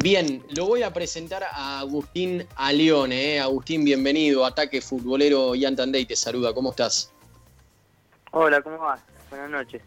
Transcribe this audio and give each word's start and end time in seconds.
Bien, 0.00 0.44
lo 0.50 0.66
voy 0.66 0.84
a 0.84 0.92
presentar 0.92 1.42
a 1.42 1.80
Agustín 1.80 2.46
Alione. 2.54 3.34
¿eh? 3.34 3.40
Agustín, 3.40 3.84
bienvenido. 3.84 4.46
Ataque 4.46 4.80
Futbolero 4.80 5.56
Yantandey 5.56 6.06
te 6.06 6.14
saluda. 6.14 6.54
¿Cómo 6.54 6.70
estás? 6.70 7.12
Hola, 8.30 8.62
¿cómo 8.62 8.78
vas? 8.78 9.00
Buenas 9.28 9.50
noches. 9.50 9.82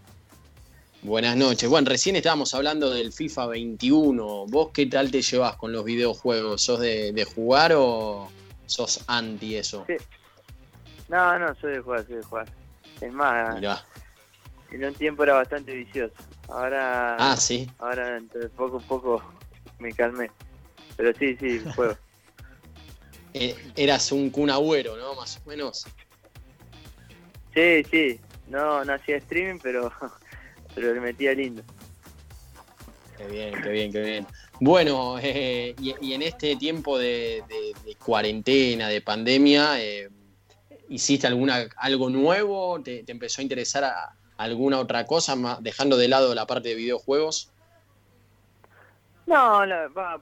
Buenas 1.02 1.38
noches. 1.38 1.70
Bueno, 1.70 1.90
recién 1.90 2.18
estábamos 2.18 2.54
hablando 2.54 2.90
del 2.90 3.14
FIFA 3.14 3.48
21. 3.48 4.48
¿Vos 4.48 4.72
qué 4.74 4.86
tal 4.88 5.12
te 5.12 5.22
llevas 5.22 5.56
con 5.56 5.72
los 5.72 5.86
videojuegos? 5.86 6.62
¿Sos 6.62 6.82
de, 6.82 7.26
jugar 7.34 7.72
o 7.78 8.30
sos 8.66 9.06
anti 9.08 9.56
eso? 9.56 9.86
Sí. 9.88 9.96
No, 11.08 11.40
no, 11.40 11.56
soy 11.56 11.72
de 11.72 11.80
jugar, 11.80 12.06
soy 12.06 12.18
de 12.18 12.24
jugar. 12.24 12.48
Es 13.00 13.14
más, 13.14 13.86
en 14.72 14.84
un 14.84 14.94
tiempo 14.94 15.24
era 15.24 15.36
bastante 15.36 15.74
vicioso. 15.74 16.16
Ahora, 16.50 17.16
ah, 17.18 17.38
sí. 17.38 17.72
Ahora, 17.80 18.18
entre 18.18 18.50
poco 18.50 18.78
a 18.78 18.82
poco 18.82 19.24
me 19.82 19.92
calmé. 19.92 20.32
Pero 20.96 21.14
sí, 21.18 21.36
sí, 21.40 21.62
juego. 21.76 21.98
Eh, 23.34 23.56
eras 23.78 24.12
un 24.12 24.30
Kun 24.30 24.48
¿no? 24.48 25.16
Más 25.16 25.38
o 25.38 25.50
menos. 25.50 25.86
Sí, 27.54 27.82
sí. 27.90 28.20
No, 28.50 28.84
no 28.84 28.94
hacía 28.94 29.16
streaming, 29.16 29.58
pero, 29.64 29.90
pero 30.76 30.94
le 30.94 31.00
metía 31.00 31.34
lindo. 31.34 31.64
Qué 33.18 33.28
bien, 33.28 33.62
qué 33.64 33.70
bien, 33.70 33.92
qué 33.94 34.02
bien. 34.02 34.28
Bueno, 34.60 35.18
eh, 35.20 35.74
y, 35.80 36.14
en 36.14 36.22
este 36.22 36.56
tiempo 36.56 37.00
de, 37.00 37.44
cuarentena, 38.04 38.90
de 38.90 39.02
pandemia, 39.02 39.82
eh, 39.82 40.10
¿hiciste 40.90 41.26
alguna 41.26 41.68
algo 41.78 42.10
nuevo? 42.10 42.82
¿Te, 42.82 43.04
empezó 43.08 43.42
a 43.42 43.44
interesar 43.44 43.92
alguna 44.38 44.80
otra 44.80 45.06
cosa, 45.06 45.36
dejando 45.62 45.98
de 45.98 46.08
lado 46.10 46.36
la 46.36 46.46
parte 46.46 46.70
de 46.70 46.76
videojuegos? 46.76 47.52
No, 49.32 49.62
va, 49.96 50.20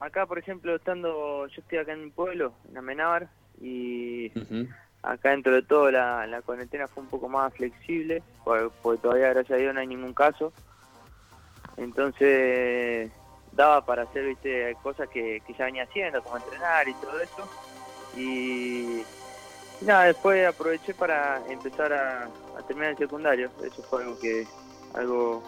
acá 0.00 0.24
por 0.24 0.38
ejemplo, 0.38 0.74
estando, 0.74 1.46
yo 1.48 1.60
estoy 1.60 1.76
acá 1.76 1.92
en 1.92 2.04
mi 2.04 2.10
pueblo, 2.10 2.54
en 2.66 2.78
Amenábar, 2.78 3.28
y 3.60 4.32
acá 5.02 5.32
dentro 5.32 5.54
de 5.54 5.60
todo 5.60 5.90
la, 5.90 6.26
la, 6.26 6.40
cuarentena 6.40 6.88
fue 6.88 7.02
un 7.02 7.10
poco 7.10 7.28
más 7.28 7.52
flexible, 7.52 8.22
porque, 8.42 9.02
todavía 9.02 9.34
gracias 9.34 9.58
a 9.58 9.60
Dios 9.60 9.74
no 9.74 9.80
hay 9.80 9.86
ningún 9.86 10.14
caso. 10.14 10.50
Entonces 11.76 13.12
daba 13.52 13.84
para 13.84 14.04
hacer 14.04 14.24
viste 14.24 14.74
cosas 14.82 15.10
que, 15.10 15.42
ya 15.58 15.66
venía 15.66 15.82
haciendo, 15.82 16.22
como 16.22 16.38
entrenar 16.38 16.88
y 16.88 16.94
todo 16.94 17.20
eso. 17.20 17.50
Y, 18.16 19.02
nada, 19.82 20.04
después 20.04 20.46
aproveché 20.46 20.94
para 20.94 21.42
empezar 21.50 21.92
a, 21.92 22.24
a 22.24 22.62
terminar 22.66 22.92
el 22.92 22.96
secundario. 22.96 23.50
Eso 23.62 23.82
fue 23.82 24.04
algo 24.04 24.18
que 24.18 24.46
algo 24.94 25.42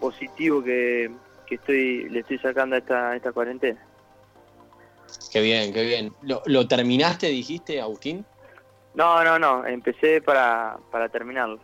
positivo 0.00 0.64
que 0.64 1.08
estoy 1.54 2.08
le 2.08 2.20
estoy 2.20 2.38
sacando 2.38 2.76
a 2.76 2.78
esta, 2.78 3.16
esta 3.16 3.32
cuarentena. 3.32 3.80
Qué 5.30 5.40
bien, 5.40 5.72
qué 5.72 5.84
bien. 5.84 6.14
¿Lo, 6.22 6.68
terminaste, 6.68 7.28
dijiste, 7.28 7.80
Agustín? 7.80 8.24
No, 8.94 9.24
no, 9.24 9.38
no, 9.38 9.66
empecé 9.66 10.20
para, 10.20 10.78
para 10.90 11.08
terminarlo. 11.08 11.60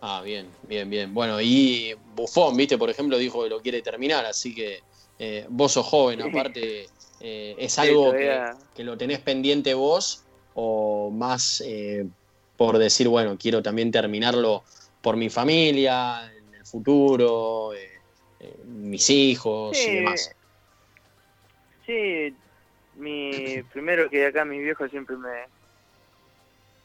Ah, 0.00 0.22
bien, 0.24 0.48
bien, 0.62 0.88
bien. 0.88 1.12
Bueno, 1.12 1.40
y 1.40 1.94
Bufón, 2.14 2.56
viste, 2.56 2.78
por 2.78 2.88
ejemplo, 2.88 3.18
dijo 3.18 3.42
que 3.42 3.50
lo 3.50 3.60
quiere 3.60 3.82
terminar, 3.82 4.24
así 4.24 4.54
que 4.54 4.82
eh, 5.18 5.46
vos 5.48 5.72
sos 5.72 5.86
joven, 5.86 6.22
aparte, 6.22 6.86
eh, 7.20 7.56
¿es 7.58 7.78
algo 7.78 8.12
que, 8.12 8.84
lo 8.84 8.96
tenés 8.96 9.18
pendiente 9.18 9.74
vos 9.74 10.24
o 10.54 11.10
más 11.10 11.62
eh, 11.66 12.06
por 12.56 12.78
decir, 12.78 13.08
bueno, 13.08 13.36
quiero 13.38 13.62
también 13.62 13.90
terminarlo 13.90 14.62
por 15.02 15.16
mi 15.16 15.28
familia, 15.28 16.32
en 16.32 16.54
el 16.54 16.64
futuro? 16.64 17.72
Mis 18.64 19.10
hijos 19.10 19.78
y 19.78 19.96
demás. 19.96 20.34
Sí, 21.86 22.34
mi, 22.96 23.62
primero 23.72 24.08
que 24.08 24.26
acá 24.26 24.44
mis 24.44 24.60
viejos 24.60 24.90
siempre 24.90 25.16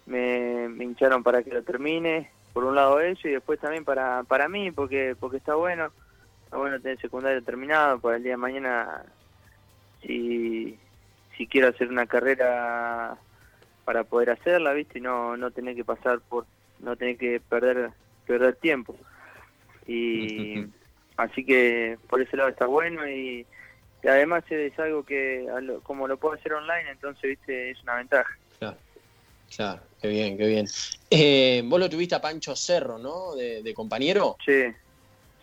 me, 0.06 0.68
me, 0.68 0.84
hincharon 0.84 1.24
para 1.24 1.44
que 1.44 1.52
lo 1.52 1.64
termine, 1.64 2.30
por 2.54 2.64
un 2.64 2.76
lado 2.76 3.00
eso 3.00 3.28
y 3.28 3.32
después 3.32 3.60
también 3.60 3.84
para, 3.84 4.24
para 4.24 4.48
mí, 4.48 4.72
porque, 4.72 5.16
porque 5.20 5.38
está 5.38 5.56
bueno, 5.56 5.92
está 6.46 6.58
bueno 6.58 6.80
tener 6.80 7.00
secundario 7.00 7.44
terminado 7.44 8.00
para 8.00 8.18
el 8.18 8.24
día 8.24 8.34
de 8.34 8.38
mañana, 8.38 9.04
si, 10.02 10.78
si 11.38 11.48
quiero 11.48 11.70
hacer 11.70 11.90
una 11.90 12.06
carrera 12.06 13.18
para 13.86 14.04
poder 14.04 14.30
hacerla, 14.30 14.74
¿viste? 14.74 15.00
Y 15.00 15.02
no, 15.02 15.36
no 15.36 15.52
tener 15.52 15.76
que 15.76 15.84
pasar 15.84 16.22
por, 16.22 16.46
no 16.80 16.96
tener 16.96 17.18
que 17.18 17.42
perder, 17.42 17.92
perder 18.26 18.56
tiempo. 18.56 18.96
Y... 19.86 20.66
Así 21.18 21.46
que 21.46 21.98
por 22.10 22.22
ese 22.22 22.38
lado 22.38 22.50
está 22.50 22.66
bueno 22.66 23.08
y, 23.08 23.46
además 24.04 24.44
es 24.50 24.78
algo 24.80 25.04
que 25.04 25.48
como 25.84 26.08
lo 26.08 26.18
puedo 26.18 26.36
hacer 26.36 26.54
online, 26.54 26.92
entonces 26.92 27.22
viste 27.22 27.72
es 27.72 27.82
una 27.84 27.96
ventaja. 27.96 28.38
Claro, 28.60 28.78
claro, 29.56 29.82
qué 30.02 30.08
bien, 30.08 30.38
qué 30.38 30.48
bien. 30.48 30.68
Eh, 31.10 31.62
vos 31.66 31.80
lo 31.80 31.90
tuviste 31.90 32.16
a 32.16 32.22
Pancho 32.22 32.56
Cerro, 32.56 32.98
¿no? 32.98 33.36
De, 33.36 33.74
compañero. 33.74 34.36
Sí, 34.44 34.64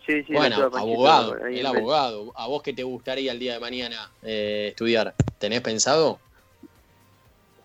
sí, 0.05 0.23
sí. 0.23 0.33
Bueno, 0.33 0.69
abogado, 0.73 1.37
el 1.45 1.65
abogado. 1.65 2.31
¿A 2.35 2.47
vos 2.47 2.61
qué 2.61 2.73
te 2.73 2.83
gustaría 2.83 3.31
el 3.31 3.39
día 3.39 3.53
de 3.53 3.59
mañana 3.59 4.11
eh, 4.21 4.67
estudiar? 4.69 5.15
¿Tenés 5.39 5.61
pensado? 5.61 6.19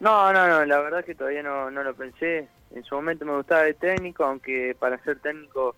No, 0.00 0.32
no, 0.32 0.46
no, 0.46 0.64
la 0.64 0.80
verdad 0.80 1.04
que 1.04 1.14
todavía 1.14 1.42
no, 1.42 1.70
no 1.70 1.82
lo 1.82 1.94
pensé. 1.94 2.48
En 2.74 2.84
su 2.84 2.94
momento 2.94 3.24
me 3.24 3.36
gustaba 3.36 3.66
el 3.66 3.76
técnico, 3.76 4.24
aunque 4.24 4.76
para 4.78 5.02
ser 5.04 5.20
técnico 5.20 5.74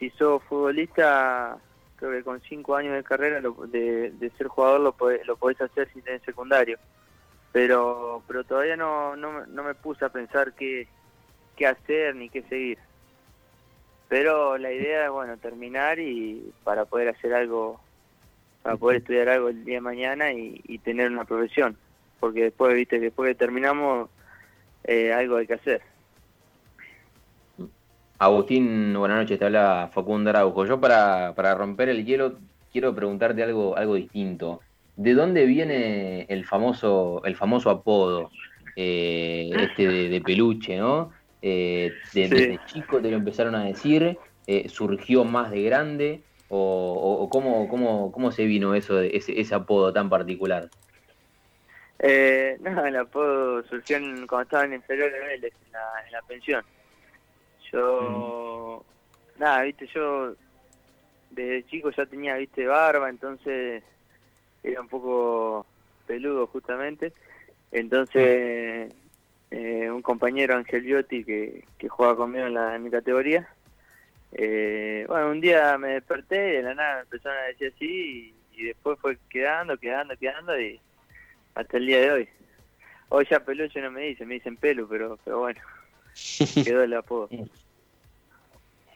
si 0.00 0.10
sos 0.10 0.42
futbolista, 0.44 1.58
creo 1.96 2.10
que 2.10 2.24
con 2.24 2.40
cinco 2.40 2.74
años 2.74 2.94
de 2.94 3.04
carrera 3.04 3.40
de, 3.40 4.32
ser 4.36 4.48
jugador 4.48 4.80
lo 4.80 4.92
podés, 4.92 5.24
lo 5.26 5.36
podés 5.36 5.60
hacer 5.60 5.88
si 5.92 6.00
tenés 6.00 6.22
secundario. 6.22 6.78
Pero 7.52 8.22
pero 8.26 8.42
todavía 8.44 8.76
no, 8.76 9.14
no, 9.14 9.46
no 9.46 9.62
me 9.62 9.74
puse 9.74 10.04
a 10.04 10.08
pensar 10.08 10.54
qué, 10.54 10.88
qué 11.56 11.66
hacer 11.66 12.16
ni 12.16 12.30
qué 12.30 12.42
seguir. 12.44 12.78
Pero 14.08 14.58
la 14.58 14.72
idea 14.72 15.04
es, 15.04 15.10
bueno, 15.10 15.36
terminar 15.36 15.98
y 16.00 16.52
para 16.64 16.84
poder 16.86 17.10
hacer 17.10 17.34
algo, 17.34 17.80
para 18.62 18.76
poder 18.76 18.98
estudiar 18.98 19.28
algo 19.28 19.50
el 19.50 19.64
día 19.64 19.76
de 19.76 19.80
mañana 19.82 20.32
y, 20.32 20.78
tener 20.78 21.10
una 21.10 21.24
profesión. 21.24 21.76
Porque 22.18 22.44
después, 22.44 22.74
viste, 22.74 22.98
después 22.98 23.28
que 23.28 23.34
terminamos, 23.36 24.10
eh, 24.84 25.12
algo 25.12 25.36
hay 25.36 25.46
que 25.46 25.54
hacer. 25.54 25.82
Agustín, 28.20 28.92
buenas 28.98 29.16
noches, 29.16 29.38
te 29.38 29.46
habla 29.46 29.88
Facundo 29.94 30.28
Araujo. 30.28 30.66
Yo 30.66 30.78
para, 30.78 31.32
romper 31.54 31.88
el 31.88 32.04
hielo 32.04 32.36
quiero 32.70 32.94
preguntarte 32.94 33.42
algo, 33.42 33.78
algo 33.78 33.94
distinto. 33.94 34.60
¿De 34.94 35.14
dónde 35.14 35.46
viene 35.46 36.26
el 36.28 36.44
famoso, 36.44 37.22
el 37.24 37.34
famoso 37.34 37.70
apodo 37.70 38.30
eh, 38.76 39.50
este 39.54 39.86
de, 40.10 40.20
peluche, 40.20 40.76
no? 40.76 41.12
Eh, 41.40 41.94
Desde 42.12 42.60
chico 42.66 43.00
te 43.00 43.10
lo 43.10 43.16
empezaron 43.16 43.54
a 43.54 43.64
decir, 43.64 44.18
eh, 44.46 44.68
surgió 44.68 45.24
más 45.24 45.50
de 45.50 45.62
grande, 45.62 46.22
o, 46.50 47.26
cómo, 47.32 47.70
cómo, 47.70 48.12
cómo, 48.12 48.32
se 48.32 48.44
vino 48.44 48.74
eso, 48.74 49.00
ese, 49.00 49.40
ese 49.40 49.54
apodo 49.54 49.94
tan 49.94 50.10
particular? 50.10 50.68
no, 52.60 52.84
el 52.84 52.96
apodo 52.96 53.62
surgió 53.62 53.96
cuando 54.28 54.42
estaba 54.42 54.64
en 54.66 54.74
inferior 54.74 55.10
de 55.10 55.36
en 55.36 55.72
la, 55.72 56.04
en 56.04 56.12
la 56.12 56.20
pensión. 56.28 56.62
Yo, 57.72 58.84
nada, 59.38 59.62
viste, 59.62 59.86
yo 59.88 60.34
desde 61.30 61.66
chico 61.66 61.90
ya 61.90 62.06
tenía, 62.06 62.36
viste, 62.36 62.66
barba, 62.66 63.08
entonces 63.08 63.82
era 64.62 64.80
un 64.80 64.88
poco 64.88 65.66
peludo 66.06 66.46
justamente. 66.48 67.12
Entonces, 67.72 68.92
eh, 69.50 69.90
un 69.90 70.02
compañero, 70.02 70.56
Ángel 70.56 70.82
Biotti, 70.82 71.24
que, 71.24 71.64
que 71.78 71.88
juega 71.88 72.16
conmigo 72.16 72.46
en, 72.46 72.54
la, 72.54 72.78
mi 72.78 72.90
categoría, 72.90 73.48
eh, 74.32 75.04
bueno, 75.08 75.30
un 75.30 75.40
día 75.40 75.76
me 75.78 75.88
desperté 75.94 76.50
y 76.50 76.56
de 76.56 76.62
la 76.62 76.74
nada 76.74 76.94
me 76.96 77.00
empezaron 77.02 77.38
a 77.38 77.46
decir 77.46 77.72
así 77.74 78.34
y, 78.56 78.64
después 78.64 78.98
fue 79.00 79.16
quedando, 79.30 79.78
quedando, 79.78 80.14
quedando 80.18 80.60
y 80.60 80.78
hasta 81.54 81.78
el 81.78 81.86
día 81.86 82.00
de 82.00 82.10
hoy. 82.10 82.28
Hoy 83.08 83.26
ya 83.30 83.40
peluche 83.40 83.80
no 83.80 83.90
me 83.90 84.02
dicen, 84.02 84.28
me 84.28 84.34
dicen 84.34 84.56
pelo, 84.56 84.86
pero, 84.86 85.18
pero 85.24 85.38
bueno. 85.40 85.60
Quedó 86.64 86.82
el 86.82 86.94
apodo. 86.94 87.28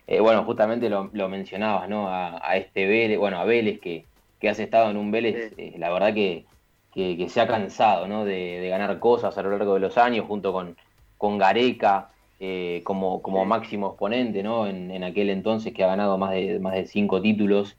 Eh, 0.07 0.21
bueno, 0.21 0.45
justamente 0.45 0.91
lo, 0.91 1.11
mencionabas, 1.29 1.89
¿no? 1.89 2.09
A, 2.09 2.57
este 2.57 2.87
Vélez, 2.87 3.19
bueno, 3.19 3.39
a 3.39 3.45
Vélez 3.45 3.81
que, 3.81 4.05
que 4.39 4.49
has 4.49 4.59
estado 4.59 4.91
en 4.91 4.97
un 4.99 5.11
Vélez, 5.11 5.55
eh, 5.57 5.75
la 5.79 5.91
verdad 5.91 6.13
que, 6.13 6.45
que, 6.93 7.29
se 7.29 7.41
ha 7.41 7.47
cansado, 7.47 8.07
¿no? 8.07 8.25
De, 8.25 8.69
ganar 8.69 8.99
cosas 8.99 9.37
a 9.39 9.43
lo 9.43 9.51
largo 9.51 9.75
de 9.75 9.81
los 9.81 9.97
años, 9.97 10.27
junto 10.27 10.53
con, 10.53 10.77
con 11.17 11.39
Gareca 11.39 12.11
eh, 12.39 12.83
como, 12.85 13.23
como 13.23 13.45
máximo 13.47 13.89
exponente, 13.89 14.43
¿no? 14.43 14.67
En, 14.67 15.03
aquel 15.03 15.31
entonces 15.31 15.73
que 15.73 15.85
ha 15.85 15.89
ganado 15.89 16.19
más 16.19 16.33
de, 16.33 16.59
más 16.61 16.75
de 16.75 16.87
cinco 16.87 17.23
títulos. 17.23 17.77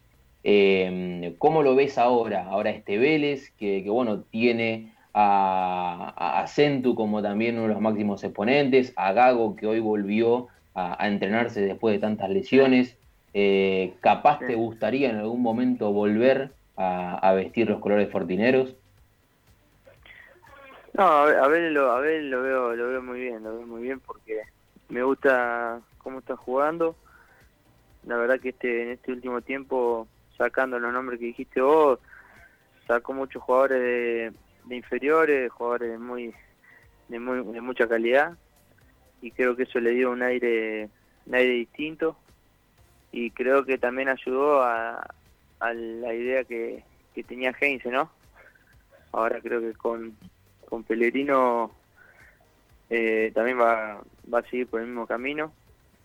¿Cómo 1.37 1.63
lo 1.63 1.75
ves 1.75 1.97
ahora? 1.97 2.47
Ahora 2.49 2.71
este 2.71 2.97
Vélez, 2.97 3.51
que, 3.51 3.83
que 3.83 3.89
bueno, 3.89 4.21
tiene 4.21 4.94
a, 5.17 6.41
a, 6.41 6.47
Centu 6.47 6.93
como 6.93 7.21
también 7.21 7.55
uno 7.55 7.69
de 7.69 7.73
los 7.73 7.81
máximos 7.81 8.21
exponentes, 8.25 8.91
a 8.97 9.13
Gago 9.13 9.55
que 9.55 9.65
hoy 9.65 9.79
volvió 9.79 10.49
a, 10.73 11.07
entrenarse 11.07 11.61
después 11.61 11.95
de 11.95 11.99
tantas 11.99 12.29
lesiones. 12.29 12.97
Eh, 13.33 13.93
capaz 14.01 14.39
te 14.39 14.55
gustaría 14.55 15.09
en 15.09 15.17
algún 15.17 15.41
momento 15.41 15.93
volver 15.93 16.51
a, 16.75 17.31
vestir 17.33 17.69
los 17.69 17.79
colores 17.79 18.11
fortineros? 18.11 18.75
No, 20.93 21.03
a 21.03 21.47
ver, 21.47 21.71
lo, 21.71 21.91
a 21.91 21.99
ver, 22.01 22.23
lo 22.23 22.41
veo, 22.41 22.75
lo 22.75 22.89
veo 22.89 23.01
muy 23.01 23.21
bien, 23.21 23.41
lo 23.43 23.57
veo 23.57 23.67
muy 23.67 23.83
bien 23.83 24.01
porque 24.01 24.41
me 24.89 25.01
gusta 25.01 25.79
cómo 25.97 26.19
está 26.19 26.35
jugando. 26.35 26.95
La 28.05 28.17
verdad 28.17 28.39
que 28.41 28.49
este 28.49 28.83
en 28.83 28.89
este 28.89 29.13
último 29.13 29.41
tiempo, 29.41 30.09
sacando 30.37 30.77
los 30.77 30.91
nombres 30.91 31.19
que 31.19 31.27
dijiste 31.27 31.61
vos, 31.61 31.99
sacó 32.85 33.13
muchos 33.13 33.41
jugadores 33.41 33.81
de, 33.81 34.33
de 34.65 34.75
inferiores, 34.75 35.51
jugadores 35.51 35.99
muy 35.99 36.33
de, 37.07 37.19
muy, 37.19 37.53
de 37.53 37.61
mucha 37.61 37.87
calidad. 37.87 38.37
Y 39.21 39.31
creo 39.31 39.55
que 39.55 39.63
eso 39.63 39.79
le 39.79 39.91
dio 39.91 40.11
un 40.11 40.21
aire, 40.21 40.89
un 41.25 41.35
aire 41.35 41.53
distinto. 41.53 42.17
Y 43.11 43.31
creo 43.31 43.65
que 43.65 43.77
también 43.77 44.09
ayudó 44.09 44.61
a, 44.61 45.07
a 45.59 45.73
la 45.73 46.13
idea 46.13 46.43
que, 46.43 46.83
que 47.13 47.23
tenía 47.23 47.55
Heinze, 47.59 47.89
¿no? 47.89 48.11
Ahora 49.11 49.39
creo 49.41 49.61
que 49.61 49.73
con, 49.73 50.17
con 50.67 50.83
Pellegrino 50.83 51.71
eh, 52.89 53.31
también 53.33 53.59
va, 53.59 54.01
va 54.31 54.39
a 54.39 54.43
seguir 54.43 54.67
por 54.67 54.81
el 54.81 54.87
mismo 54.87 55.07
camino 55.07 55.53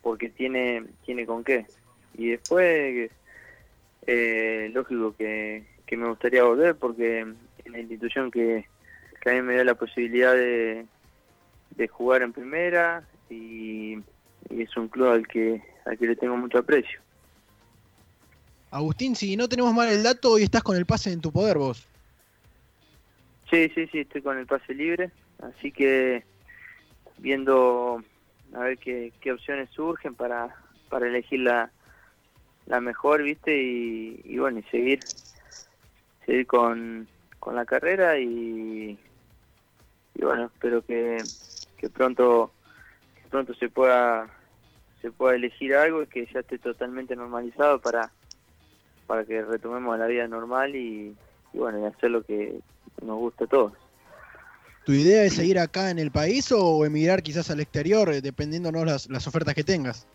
porque 0.01 0.29
tiene 0.29 0.85
tiene 1.05 1.25
con 1.25 1.43
qué. 1.43 1.65
Y 2.13 2.29
después 2.31 3.11
eh, 4.07 4.71
lógico 4.73 5.15
que, 5.15 5.65
que 5.85 5.97
me 5.97 6.07
gustaría 6.07 6.43
volver 6.43 6.75
porque 6.75 7.27
en 7.71 7.87
la 7.87 7.93
institución 7.93 8.31
que, 8.31 8.65
que 9.21 9.29
a 9.29 9.33
mí 9.33 9.41
me 9.41 9.55
da 9.55 9.63
la 9.63 9.75
posibilidad 9.75 10.33
de, 10.33 10.85
de 11.75 11.87
jugar 11.87 12.21
en 12.21 12.33
primera 12.33 13.03
y, 13.29 13.99
es 14.49 14.75
un 14.75 14.89
club 14.89 15.07
al 15.07 15.27
que, 15.27 15.61
al 15.85 15.97
que 15.97 16.07
le 16.07 16.15
tengo 16.15 16.35
mucho 16.35 16.57
aprecio. 16.57 16.99
Agustín, 18.69 19.15
si 19.15 19.37
no 19.37 19.47
tenemos 19.47 19.73
mal 19.73 19.89
el 19.89 20.03
dato, 20.03 20.31
hoy 20.31 20.43
estás 20.43 20.63
con 20.63 20.75
el 20.75 20.85
pase 20.85 21.11
en 21.11 21.21
tu 21.21 21.31
poder 21.31 21.57
vos. 21.57 21.87
Sí, 23.49 23.71
sí, 23.75 23.87
sí, 23.87 23.99
estoy 23.99 24.21
con 24.21 24.37
el 24.37 24.45
pase 24.45 24.73
libre, 24.73 25.11
así 25.41 25.71
que 25.71 26.23
viendo 27.17 28.03
a 28.53 28.59
ver 28.59 28.77
qué, 28.77 29.13
qué 29.21 29.31
opciones 29.31 29.69
surgen 29.69 30.15
para, 30.15 30.55
para 30.89 31.07
elegir 31.07 31.41
la, 31.41 31.71
la 32.65 32.81
mejor, 32.81 33.23
¿viste? 33.23 33.61
Y, 33.61 34.21
y 34.23 34.37
bueno, 34.37 34.59
y 34.59 34.63
seguir, 34.63 34.99
seguir 36.25 36.47
con, 36.47 37.07
con 37.41 37.55
la 37.55 37.65
carrera 37.65 38.19
y, 38.19 38.97
y 40.15 40.23
bueno, 40.23 40.45
espero 40.45 40.85
que, 40.85 41.17
que 41.77 41.89
pronto 41.89 42.51
que 43.15 43.27
pronto 43.29 43.53
se 43.55 43.67
pueda 43.67 44.29
se 45.01 45.11
pueda 45.11 45.35
elegir 45.35 45.75
algo 45.75 46.03
y 46.03 46.07
que 46.07 46.27
ya 46.31 46.41
esté 46.41 46.59
totalmente 46.59 47.15
normalizado 47.15 47.81
para 47.81 48.11
para 49.07 49.25
que 49.25 49.41
retomemos 49.41 49.97
la 49.97 50.05
vida 50.05 50.27
normal 50.27 50.75
y, 50.75 51.17
bueno 51.51 51.79
y 51.79 51.85
hacer 51.85 52.11
lo 52.11 52.23
que 52.23 52.59
nos 53.01 53.17
gusta 53.17 53.45
a 53.45 53.47
todos. 53.47 53.73
¿Tu 54.85 54.93
idea 54.93 55.23
es 55.23 55.33
seguir 55.33 55.59
acá 55.59 55.89
en 55.89 55.97
el 55.97 56.11
país 56.11 56.51
o 56.51 56.85
emigrar 56.85 57.23
quizás 57.23 57.49
al 57.49 57.59
exterior, 57.59 58.09
eh, 58.09 58.21
dependiendo 58.21 58.71
las, 58.71 59.09
las 59.09 59.27
ofertas 59.27 59.55
que 59.55 59.63
tengas? 59.63 60.07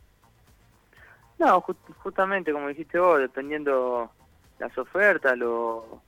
No, 1.38 1.60
justamente 2.02 2.52
como 2.52 2.68
dijiste 2.68 2.98
vos, 2.98 3.18
dependiendo 3.18 4.10
las 4.58 4.76
ofertas, 4.78 5.36
lo, 5.36 6.00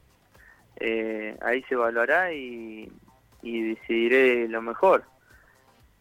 eh, 0.81 1.37
ahí 1.41 1.63
se 1.65 1.75
evaluará 1.75 2.33
y, 2.33 2.91
y 3.43 3.75
decidiré 3.75 4.49
lo 4.49 4.63
mejor 4.63 5.05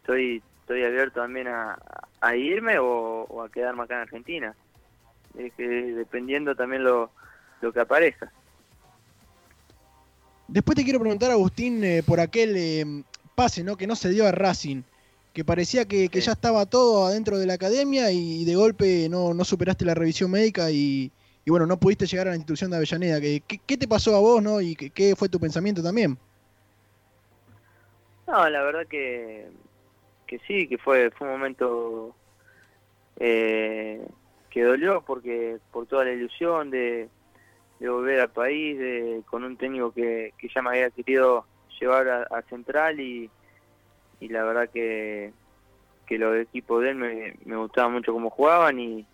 estoy 0.02 0.42
estoy 0.62 0.84
abierto 0.84 1.22
también 1.22 1.48
a, 1.48 1.78
a 2.20 2.36
irme 2.36 2.78
o, 2.78 3.42
a 3.42 3.50
quedarme 3.50 3.84
acá 3.84 3.96
en 3.96 4.02
Argentina. 4.02 4.56
Es 5.38 5.54
que 5.54 5.66
dependiendo 5.66 6.56
también 6.56 6.84
lo, 6.84 7.10
lo 7.62 7.72
que 7.72 7.80
aparezca. 7.80 8.32
Después 10.50 10.76
te 10.76 10.84
quiero 10.84 11.00
preguntar, 11.00 11.32
Agustín, 11.32 11.84
eh, 11.84 12.04
por 12.06 12.20
aquel 12.20 12.56
eh, 12.58 13.04
pase 13.36 13.64
¿no? 13.64 13.78
que 13.78 13.88
no 13.88 13.96
se 13.96 14.10
dio 14.10 14.28
a 14.28 14.32
Racing, 14.32 14.82
que 15.34 15.46
parecía 15.46 15.86
que, 15.86 16.10
que, 16.10 16.20
ya 16.20 16.34
estaba 16.34 16.66
todo 16.66 17.06
adentro 17.06 17.38
de 17.38 17.46
la 17.46 17.54
academia 17.54 18.12
y 18.12 18.44
de 18.44 18.56
golpe 18.56 19.08
no, 19.10 19.34
no 19.34 19.46
superaste 19.46 19.86
la 19.86 19.94
revisión 19.94 20.32
médica 20.32 20.70
y, 20.70 21.12
y, 21.48 21.50
bueno, 21.50 21.66
no 21.66 21.78
pudiste 21.78 22.06
llegar 22.06 22.28
a 22.28 22.32
la 22.32 22.36
institución 22.36 22.70
de 22.70 22.78
Avellaneda. 22.78 23.22
¿Qué, 23.22 23.42
qué, 23.66 23.78
te 23.78 23.88
pasó 23.88 24.14
a 24.16 24.20
vos 24.20 24.44
no? 24.44 24.60
y 24.60 24.76
qué, 24.76 24.90
qué 24.90 25.16
fue 25.16 25.30
tu 25.30 25.40
pensamiento 25.40 25.82
también? 25.82 26.18
No, 28.28 28.50
la 28.50 28.62
verdad 28.64 28.86
que 28.86 29.48
que 30.28 30.40
sí, 30.40 30.68
que 30.68 30.78
fue, 30.78 31.10
fue 31.12 31.26
un 31.28 31.34
momento 31.34 32.14
eh, 33.20 34.06
que 34.52 34.64
dolió 34.64 35.02
porque 35.02 35.58
por 35.72 35.88
toda 35.88 36.06
la 36.06 36.12
ilusión 36.12 36.70
de, 36.70 37.10
volver 37.80 38.20
al 38.20 38.30
país, 38.30 38.78
de, 38.78 39.24
con 39.26 39.44
un 39.44 39.58
técnico 39.58 39.92
que, 39.92 40.34
que 40.38 40.50
ya 40.54 40.62
me 40.62 40.70
había 40.70 40.90
querido 40.92 41.46
llevar 41.80 42.10
a, 42.10 42.42
Central 42.50 43.00
y, 43.00 43.30
y 44.20 44.28
la 44.28 44.44
verdad 44.44 44.70
que, 44.70 45.32
que 46.06 46.18
los 46.18 46.36
equipos 46.38 46.84
de 46.84 46.90
él 46.90 46.96
me, 46.96 47.36
me 47.46 47.56
gustaba 47.56 47.90
mucho 47.90 48.14
cómo 48.14 48.30
jugaban 48.30 48.80
y, 48.80 49.06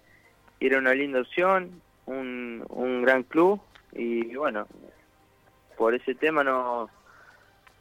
era 0.60 0.78
una 0.78 0.94
linda 0.94 1.20
opción, 1.20 1.82
un, 2.06 2.64
un 2.70 3.02
gran 3.02 3.24
club 3.24 3.62
y 3.92 4.36
bueno, 4.36 4.68
por 5.78 5.94
ese 5.94 6.16
tema 6.16 6.44
no, 6.44 6.90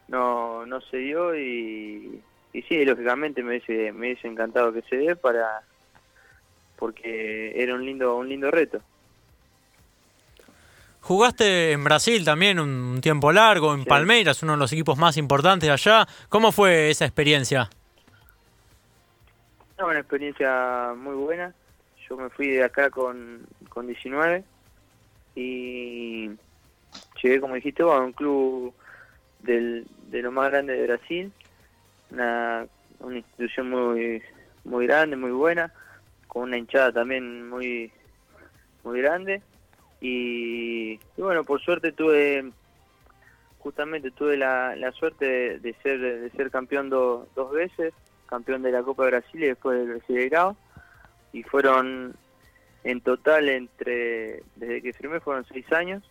no, 0.09 0.67
no 0.67 0.81
se 0.83 0.99
dio 0.99 1.37
y, 1.37 2.23
y 2.53 2.63
sí, 2.63 2.85
lógicamente 2.85 3.43
me 3.43 3.51
hubiese, 3.51 3.93
me 3.93 4.01
hubiese 4.09 4.29
encantado 4.29 4.73
que 4.73 4.83
se 4.83 4.97
dé 4.97 5.17
para 5.17 5.63
porque 6.77 7.53
era 7.63 7.75
un 7.75 7.85
lindo 7.85 8.17
un 8.17 8.29
lindo 8.29 8.51
reto. 8.51 8.81
Jugaste 11.01 11.73
en 11.73 11.83
Brasil 11.83 12.25
también 12.25 12.61
un 12.61 13.01
tiempo 13.01 13.33
largo, 13.33 13.75
en 13.75 13.85
Palmeiras, 13.85 14.43
uno 14.45 14.53
de 14.53 14.59
los 14.59 14.73
equipos 14.73 14.97
más 14.97 15.17
importantes 15.17 15.67
de 15.67 15.73
allá. 15.73 16.07
¿Cómo 16.29 16.53
fue 16.53 16.91
esa 16.91 17.05
experiencia? 17.05 17.69
una 19.85 19.99
experiencia 19.99 20.95
muy 20.97 21.15
buena. 21.15 21.53
Yo 22.09 22.17
me 22.17 22.31
fui 22.31 22.49
de 22.49 22.65
acá 22.65 22.91
con, 22.91 23.47
con 23.73 23.87
19 23.87 24.45
y 25.35 26.31
llegué, 27.23 27.41
como 27.41 27.55
dijiste, 27.55 27.83
a 27.83 28.01
un 28.01 28.13
club 28.13 28.75
del, 29.41 29.87
de 30.11 30.23
lo 30.23 30.31
más 30.31 30.51
grande 30.51 30.75
de 30.75 30.87
Brasil. 30.87 31.33
Una, 32.11 32.67
una 33.01 33.17
institución 33.17 33.71
muy 33.71 34.23
muy 34.65 34.87
grande, 34.87 35.17
muy 35.17 35.31
buena, 35.31 35.73
con 36.29 36.45
una 36.45 36.59
hinchada 36.59 36.93
también 36.93 37.49
muy 37.49 37.91
muy 38.85 39.01
grande. 39.01 39.43
Y, 40.01 40.99
bueno, 41.17 41.45
por 41.45 41.61
suerte 41.63 41.93
tuve 41.93 42.51
justamente 43.59 44.11
tuve 44.11 44.37
la, 44.37 44.75
la 44.77 44.91
suerte 44.93 45.61
de, 45.61 45.75
ser 45.83 46.01
de 46.01 46.31
ser 46.31 46.51
campeón 46.51 46.91
dos 46.91 47.53
veces, 47.53 47.95
campeón 48.27 48.63
de 48.63 48.73
la 48.73 48.83
Copa 48.83 49.05
de 49.05 49.11
Brasil 49.13 49.45
y 49.45 49.47
después 49.47 49.79
del 49.79 49.97
Brasileirao 49.97 50.57
y 51.33 51.43
fueron 51.45 52.15
en 52.85 53.01
total 53.01 53.49
entre 53.49 54.43
desde 54.57 54.83
que 54.83 54.93
firmé 54.93 55.21
fueron 55.21 55.45
seis 55.45 55.71
años 55.73 56.03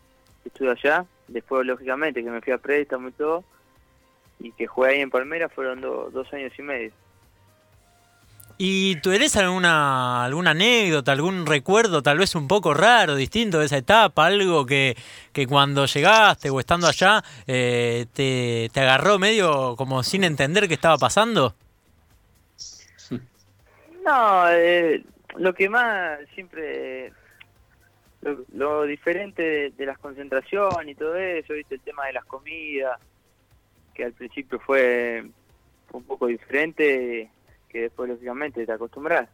que 0.44 0.50
estuve 0.50 0.72
allá, 0.72 1.06
después 1.28 1.66
lógicamente 1.66 2.24
que 2.24 2.30
me 2.30 2.42
fui 2.42 2.54
a 2.54 2.58
préstamo 2.58 3.10
y 3.10 3.12
todo 3.12 3.44
y 4.40 4.51
que 4.54 4.68
jugué 4.68 4.92
ahí 4.92 5.01
en 5.01 5.10
Palmera 5.10 5.50
fueron 5.50 5.82
dos 5.82 6.34
años 6.34 6.51
y 6.58 6.62
medio. 6.62 6.92
¿Y 8.63 8.98
tú 8.98 9.12
eres 9.12 9.36
alguna, 9.38 10.24
alguna 10.24 10.51
anécdota, 10.51 11.12
algún 11.13 11.48
recuerdo 11.48 12.04
tal 12.04 12.20
vez 12.20 12.36
un 12.36 12.48
poco 12.48 12.75
raro, 12.75 13.16
distinto 13.16 13.58
de 13.58 13.66
esa 13.66 13.78
etapa? 13.78 14.28
Algo 14.28 14.68
que, 14.68 14.96
que 15.34 15.48
cuando 15.48 15.88
llegaste 15.88 16.51
o 16.51 16.60
estando 16.60 16.86
allá 16.86 17.24
eh, 17.48 18.06
te, 18.13 18.70
te, 18.72 18.80
agarró 18.82 19.18
medio 19.18 19.75
como 19.75 20.04
sin 20.04 20.24
entender 20.24 20.68
qué 20.68 20.75
estaba 20.75 20.98
pasando? 20.98 21.56
No, 24.04 24.50
eh, 24.50 25.04
lo 25.38 25.53
que 25.53 25.69
más 25.69 26.19
siempre, 26.33 27.13
lo, 28.53 28.83
diferente 28.83 29.71
de, 29.71 29.85
las 29.85 29.97
concentraciones 29.97 30.89
y 30.89 30.95
todo 30.95 31.15
eso, 31.15 31.53
viste 31.53 31.75
el 31.75 31.81
tema 31.81 32.05
de 32.07 32.13
las 32.13 32.25
comidas, 32.25 33.00
que 33.93 34.05
al 34.05 34.13
principio 34.13 34.59
fue 34.59 35.25
un 35.91 36.03
poco 36.03 36.27
diferente, 36.27 37.29
que 37.69 37.81
después 37.81 38.09
lógicamente 38.09 38.65
te 38.65 38.71
acostumbras. 38.71 39.29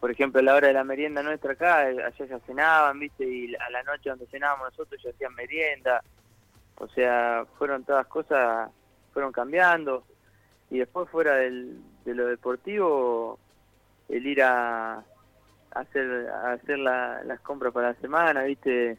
Por 0.00 0.10
ejemplo, 0.10 0.40
a 0.40 0.44
la 0.44 0.54
hora 0.54 0.68
de 0.68 0.74
la 0.74 0.84
merienda 0.84 1.22
nuestra 1.22 1.52
acá, 1.52 1.78
allá 1.78 2.26
ya 2.26 2.38
cenaban, 2.40 2.98
¿viste? 2.98 3.24
Y 3.24 3.54
a 3.54 3.70
la 3.70 3.82
noche 3.84 4.10
donde 4.10 4.26
cenábamos 4.26 4.70
nosotros 4.70 5.00
ya 5.02 5.10
hacían 5.10 5.34
merienda. 5.34 6.02
O 6.76 6.88
sea, 6.88 7.46
fueron 7.56 7.84
todas 7.84 8.06
cosas, 8.06 8.70
fueron 9.12 9.32
cambiando. 9.32 10.04
Y 10.70 10.78
después 10.78 11.08
fuera 11.08 11.36
del, 11.36 11.80
de 12.04 12.14
lo 12.14 12.26
deportivo, 12.26 13.38
el 14.08 14.26
ir 14.26 14.42
a, 14.42 15.04
hacer 15.72 16.28
a 16.28 16.52
hacer 16.52 16.78
las 16.78 17.40
compras 17.40 17.72
para 17.72 17.92
la 17.92 18.00
semana, 18.00 18.42
¿viste? 18.42 18.96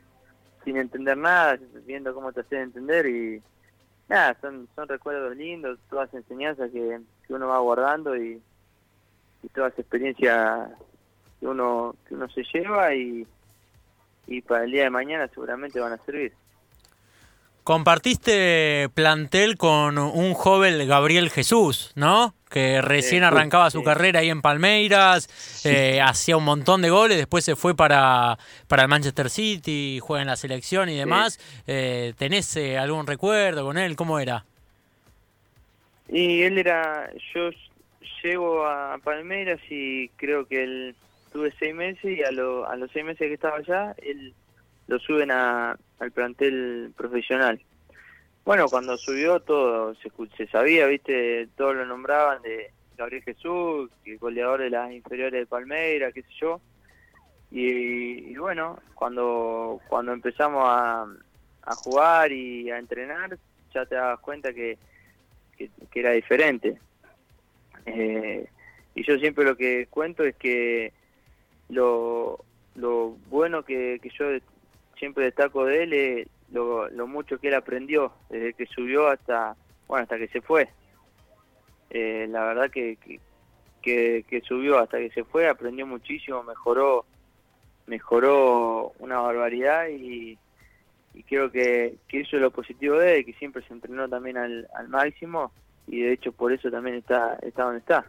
Sin 0.63 0.77
entender 0.77 1.17
nada, 1.17 1.57
viendo 1.85 2.13
cómo 2.13 2.31
te 2.31 2.41
hacen 2.41 2.59
entender 2.59 3.05
y 3.07 3.41
nada, 4.09 4.37
son, 4.41 4.67
son 4.75 4.87
recuerdos 4.87 5.35
lindos, 5.35 5.79
todas 5.89 6.13
enseñanzas 6.13 6.71
que, 6.71 6.99
uno 7.29 7.47
va 7.47 7.59
guardando 7.59 8.15
y, 8.15 8.41
y 9.43 9.49
todas 9.49 9.77
experiencias 9.77 10.69
que 11.39 11.47
uno, 11.47 11.95
que 12.07 12.15
uno 12.15 12.29
se 12.29 12.43
lleva 12.53 12.93
y, 12.95 13.27
y 14.27 14.41
para 14.41 14.63
el 14.63 14.71
día 14.71 14.83
de 14.83 14.89
mañana 14.89 15.27
seguramente 15.27 15.79
van 15.79 15.93
a 15.93 15.97
servir. 16.05 16.33
Compartiste 17.63 18.89
plantel 18.93 19.57
con 19.57 19.97
un 19.97 20.33
joven 20.33 20.87
Gabriel 20.87 21.29
Jesús, 21.29 21.91
¿no? 21.95 22.33
Que 22.49 22.81
recién 22.81 23.23
arrancaba 23.23 23.69
su 23.69 23.83
carrera 23.83 24.21
ahí 24.21 24.29
en 24.29 24.41
Palmeiras, 24.41 25.27
eh, 25.65 25.99
hacía 26.01 26.37
un 26.37 26.45
montón 26.45 26.81
de 26.81 26.89
goles, 26.89 27.17
después 27.17 27.43
se 27.43 27.57
fue 27.57 27.75
para, 27.75 28.37
para 28.69 28.83
el 28.83 28.87
Manchester 28.87 29.29
City, 29.29 29.99
juega 30.01 30.21
en 30.21 30.27
la 30.27 30.37
selección 30.37 30.87
y 30.87 30.95
demás. 30.95 31.39
Eh, 31.67 32.13
¿Tenés 32.17 32.55
eh, 32.55 32.77
algún 32.77 33.05
recuerdo 33.05 33.65
con 33.65 33.77
él? 33.77 33.97
¿Cómo 33.97 34.17
era? 34.17 34.45
Y 36.07 36.43
él 36.43 36.57
era, 36.57 37.11
yo 37.35 37.49
llego 38.23 38.65
a 38.65 38.97
Palmeiras 39.03 39.59
y 39.69 40.07
creo 40.15 40.47
que 40.47 40.63
él 40.63 40.95
tuve 41.33 41.53
seis 41.59 41.75
meses 41.75 42.17
y 42.17 42.23
a, 42.23 42.29
a 42.29 42.75
los 42.77 42.91
seis 42.93 43.03
meses 43.03 43.27
que 43.27 43.33
estaba 43.33 43.57
allá, 43.57 43.93
él 44.01 44.33
lo 44.87 44.99
suben 44.99 45.31
a, 45.31 45.77
al 45.99 46.11
plantel 46.11 46.93
profesional. 46.95 47.59
Bueno, 48.47 48.69
cuando 48.69 48.97
subió 48.97 49.41
todo 49.41 49.93
se, 49.95 50.09
se 50.37 50.47
sabía, 50.47 50.87
viste, 50.87 51.49
todos 51.57 51.75
lo 51.75 51.85
nombraban 51.85 52.41
de 52.43 52.71
Gabriel 52.97 53.21
Jesús, 53.23 53.91
el 54.05 54.17
goleador 54.19 54.61
de 54.61 54.69
las 54.69 54.89
inferiores 54.93 55.41
de 55.41 55.45
Palmeiras, 55.45 56.13
qué 56.13 56.21
sé 56.21 56.29
yo. 56.39 56.61
Y, 57.51 58.37
bueno, 58.37 58.79
cuando 58.95 59.81
cuando 59.89 60.13
empezamos 60.13 60.63
a, 60.65 61.05
a 61.63 61.75
jugar 61.75 62.31
y 62.31 62.71
a 62.71 62.79
entrenar, 62.79 63.37
ya 63.73 63.85
te 63.85 63.95
das 63.95 64.17
cuenta 64.21 64.53
que, 64.53 64.77
que, 65.57 65.69
era 65.93 66.11
diferente. 66.11 66.77
Eh, 67.85 68.47
y 68.95 69.03
yo 69.03 69.17
siempre 69.17 69.43
lo 69.43 69.57
que 69.57 69.87
cuento 69.87 70.23
es 70.23 70.37
que 70.37 70.93
lo, 71.67 72.45
lo 72.75 73.09
bueno 73.29 73.63
que, 73.63 73.99
que 74.01 74.09
yo 74.17 74.25
siempre 74.97 75.25
destaco 75.25 75.65
de 75.65 75.83
él 75.83 75.91
es 75.91 76.27
lo, 76.51 77.07
mucho 77.07 77.39
que 77.39 77.49
él 77.49 77.55
aprendió 77.55 78.13
desde 78.29 78.53
que 78.53 78.65
subió 78.67 79.07
hasta 79.07 79.55
bueno 79.87 80.03
hasta 80.03 80.17
que 80.17 80.27
se 80.27 80.41
fue. 80.41 80.69
Eh, 81.89 82.27
la 82.29 82.43
verdad 82.43 82.69
que, 82.69 82.97
que, 83.81 84.25
que, 84.27 84.41
subió 84.41 84.79
hasta 84.79 84.97
que 84.97 85.09
se 85.11 85.23
fue 85.23 85.47
aprendió 85.47 85.87
muchísimo 85.87 86.43
mejoró 86.43 87.05
mejoró 87.85 88.91
una 88.99 89.19
barbaridad 89.19 89.87
y, 89.87 90.37
y 91.13 91.23
creo 91.23 91.49
que, 91.49 91.95
que, 92.09 92.21
eso 92.21 92.35
es 92.35 92.41
lo 92.41 92.51
positivo 92.51 92.97
de 92.97 93.19
él 93.19 93.25
que 93.25 93.33
siempre 93.33 93.65
se 93.65 93.73
entrenó 93.73 94.09
también 94.09 94.37
al, 94.37 94.67
al 94.75 94.89
máximo 94.89 95.53
y 95.87 96.01
de 96.01 96.13
hecho 96.13 96.33
por 96.33 96.51
eso 96.51 96.69
también 96.69 96.97
está 96.97 97.37
está 97.41 97.63
donde 97.63 97.79
está. 97.79 98.05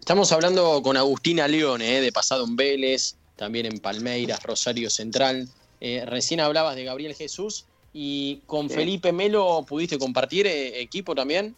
Estamos 0.00 0.32
hablando 0.32 0.82
con 0.82 0.96
Agustina 0.96 1.46
Leone, 1.46 1.98
eh, 1.98 2.00
de 2.00 2.12
pasado 2.12 2.44
en 2.44 2.56
Vélez, 2.56 3.16
también 3.36 3.66
en 3.66 3.78
Palmeiras, 3.78 4.42
Rosario 4.42 4.90
Central. 4.90 5.48
Eh, 5.86 6.02
recién 6.06 6.40
hablabas 6.40 6.76
de 6.76 6.84
Gabriel 6.84 7.12
Jesús 7.14 7.66
y 7.92 8.40
con 8.46 8.70
Felipe 8.70 9.12
Melo 9.12 9.66
pudiste 9.68 9.98
compartir 9.98 10.46
eh, 10.46 10.80
equipo 10.80 11.14
también. 11.14 11.54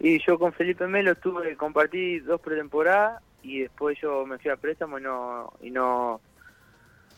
Y 0.00 0.24
yo 0.24 0.38
con 0.38 0.54
Felipe 0.54 0.86
Melo 0.86 1.14
tuve 1.14 1.54
compartí 1.54 2.20
dos 2.20 2.40
pretemporadas 2.40 3.22
y 3.42 3.58
después 3.58 3.98
yo 4.00 4.24
me 4.24 4.38
fui 4.38 4.50
a 4.50 4.56
préstamo 4.56 4.98
y 4.98 5.02
no 5.02 5.52
y 5.60 5.70
no 5.70 6.22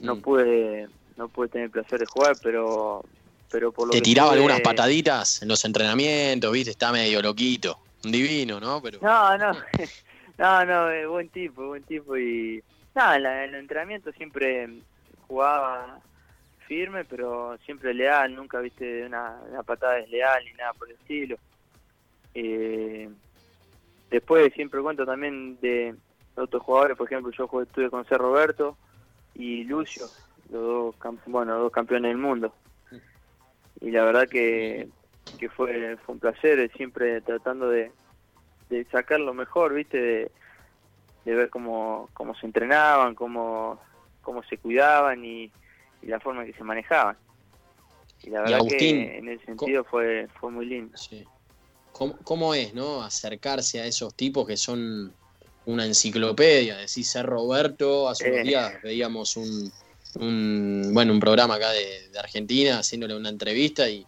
no 0.01 0.17
mm. 0.17 0.21
pude 0.23 0.89
no 1.17 1.29
pude 1.29 1.47
tener 1.47 1.67
el 1.67 1.71
placer 1.71 2.01
de 2.01 2.07
jugar, 2.07 2.35
pero 2.43 3.05
pero 3.49 3.71
por 3.71 3.87
lo 3.87 3.93
te 3.93 4.01
tiraba 4.01 4.33
algunas 4.33 4.61
pataditas 4.61 5.41
en 5.41 5.47
los 5.47 5.65
entrenamientos, 5.65 6.51
viste, 6.51 6.73
está 6.73 6.91
medio 6.91 7.23
loquito, 7.23 7.79
un 8.05 8.11
divino, 8.11 8.59
¿no? 8.59 8.83
Pero 8.83 8.99
no, 9.01 9.39
no, 9.39 9.53
no, 10.37 10.65
no, 10.65 11.11
buen 11.13 11.29
tipo, 11.29 11.69
buen 11.69 11.85
tipo 11.85 12.17
y 12.17 12.61
nada, 12.93 13.45
en 13.45 13.51
el 13.51 13.61
entrenamiento 13.61 14.11
siempre 14.11 14.69
jugaba 15.35 15.99
firme, 16.69 17.05
pero 17.05 17.59
siempre 17.65 17.93
leal, 17.93 18.37
nunca 18.37 18.61
viste 18.61 19.05
una, 19.05 19.37
patada 19.67 19.95
desleal 19.95 20.45
ni 20.45 20.53
nada 20.53 20.73
por 20.75 20.89
el 20.89 20.95
estilo. 20.95 21.37
Eh, 22.35 23.11
después 24.11 24.53
siempre 24.55 24.81
cuento 24.81 25.05
también 25.05 25.59
de 25.61 25.97
otros 26.37 26.63
jugadores, 26.63 26.97
por 26.97 27.09
ejemplo, 27.09 27.33
yo 27.33 27.63
estuve 27.63 27.91
con 27.91 28.05
C. 28.05 28.17
Roberto 28.17 28.77
y 29.35 29.65
Lucio, 29.65 30.07
los 30.51 30.95
dos, 31.03 31.17
bueno, 31.27 31.59
dos 31.59 31.73
campeones 31.73 32.11
del 32.11 32.19
mundo. 32.19 32.55
Y 33.81 33.91
la 33.91 34.05
verdad 34.05 34.29
que, 34.29 34.89
que 35.37 35.49
fue, 35.49 35.97
fue 35.97 36.15
un 36.15 36.21
placer, 36.21 36.71
siempre 36.77 37.21
tratando 37.23 37.69
de, 37.69 37.91
de 38.71 38.85
sacar 38.85 39.19
lo 39.19 39.35
mejor, 39.35 39.75
viste, 39.75 40.01
de, 40.01 40.31
de 41.25 41.35
ver 41.35 41.51
cómo, 41.51 42.09
cómo 42.15 42.37
se 42.37 42.47
entrenaban, 42.47 43.17
cómo, 43.17 43.81
cómo 44.25 44.43
se 44.43 44.59
cuidaban 44.59 45.25
y, 45.25 45.51
la 46.03 46.21
forma 46.21 46.43
en 46.43 46.53
que 46.53 46.59
se 46.59 46.65
manejaban. 46.65 47.17
Y 48.23 48.31
la 48.31 48.43
verdad 48.43 48.59
que 48.69 49.19
en 49.19 49.29
ese 49.29 49.45
sentido 49.47 49.85
fue, 49.85 50.29
fue 50.39 50.51
muy 50.51 50.67
lindo. 50.67 50.99
¿Cómo, 51.93 52.55
es, 52.55 52.75
no? 52.75 53.03
Acercarse 53.03 53.81
a 53.81 53.87
esos 53.87 54.15
tipos 54.15 54.47
que 54.47 54.57
son 54.57 55.15
una 55.67 55.87
enciclopedia, 55.87 56.77
decís 56.77 57.09
ser 57.09 57.25
Roberto, 57.25 58.09
hace 58.09 58.31
unos 58.31 58.45
días 58.45 58.83
veíamos 58.83 59.37
un, 59.37 59.73
un, 60.17 60.91
bueno, 60.93 61.13
un 61.13 61.21
programa 61.21 61.55
acá 61.55 61.71
de, 61.71 62.11
de, 62.11 62.19
Argentina 62.19 62.81
haciéndole 62.81 63.17
una 63.17 63.31
entrevista 63.31 63.89
y 63.89 64.05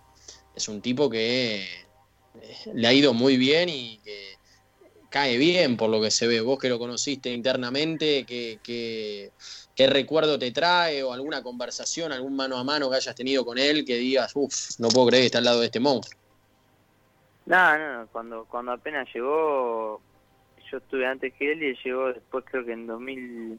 es 0.54 0.68
un 0.68 0.82
tipo 0.82 1.08
que 1.08 1.62
eh, 1.62 1.68
le 2.74 2.86
ha 2.88 2.92
ido 2.92 3.14
muy 3.14 3.38
bien 3.38 3.70
y 3.70 3.98
que 4.04 4.36
cae 5.10 5.38
bien 5.38 5.76
por 5.76 5.90
lo 5.90 6.00
que 6.00 6.10
se 6.10 6.26
ve. 6.26 6.40
Vos 6.40 6.58
que 6.58 6.68
lo 6.68 6.78
conociste 6.78 7.32
internamente, 7.32 8.24
¿qué, 8.24 9.30
qué, 9.76 9.86
recuerdo 9.86 10.38
te 10.38 10.50
trae 10.50 11.02
o 11.02 11.12
alguna 11.12 11.42
conversación, 11.42 12.12
algún 12.12 12.34
mano 12.34 12.56
a 12.56 12.64
mano 12.64 12.90
que 12.90 12.96
hayas 12.96 13.14
tenido 13.14 13.44
con 13.44 13.58
él 13.58 13.84
que 13.84 13.96
digas, 13.96 14.32
uff, 14.34 14.78
no 14.78 14.88
puedo 14.88 15.08
creer 15.08 15.22
que 15.22 15.26
está 15.26 15.38
al 15.38 15.44
lado 15.44 15.60
de 15.60 15.66
este 15.66 15.80
monstruo? 15.80 16.18
No, 17.46 17.78
no, 17.78 18.06
cuando, 18.08 18.44
cuando 18.46 18.72
apenas 18.72 19.08
llegó, 19.14 20.00
yo 20.70 20.78
estuve 20.78 21.06
antes 21.06 21.32
que 21.34 21.52
él 21.52 21.62
y 21.62 21.66
él 21.66 21.78
llegó 21.84 22.12
después 22.12 22.44
creo 22.50 22.64
que 22.64 22.72
en 22.72 22.86
2000, 22.86 23.58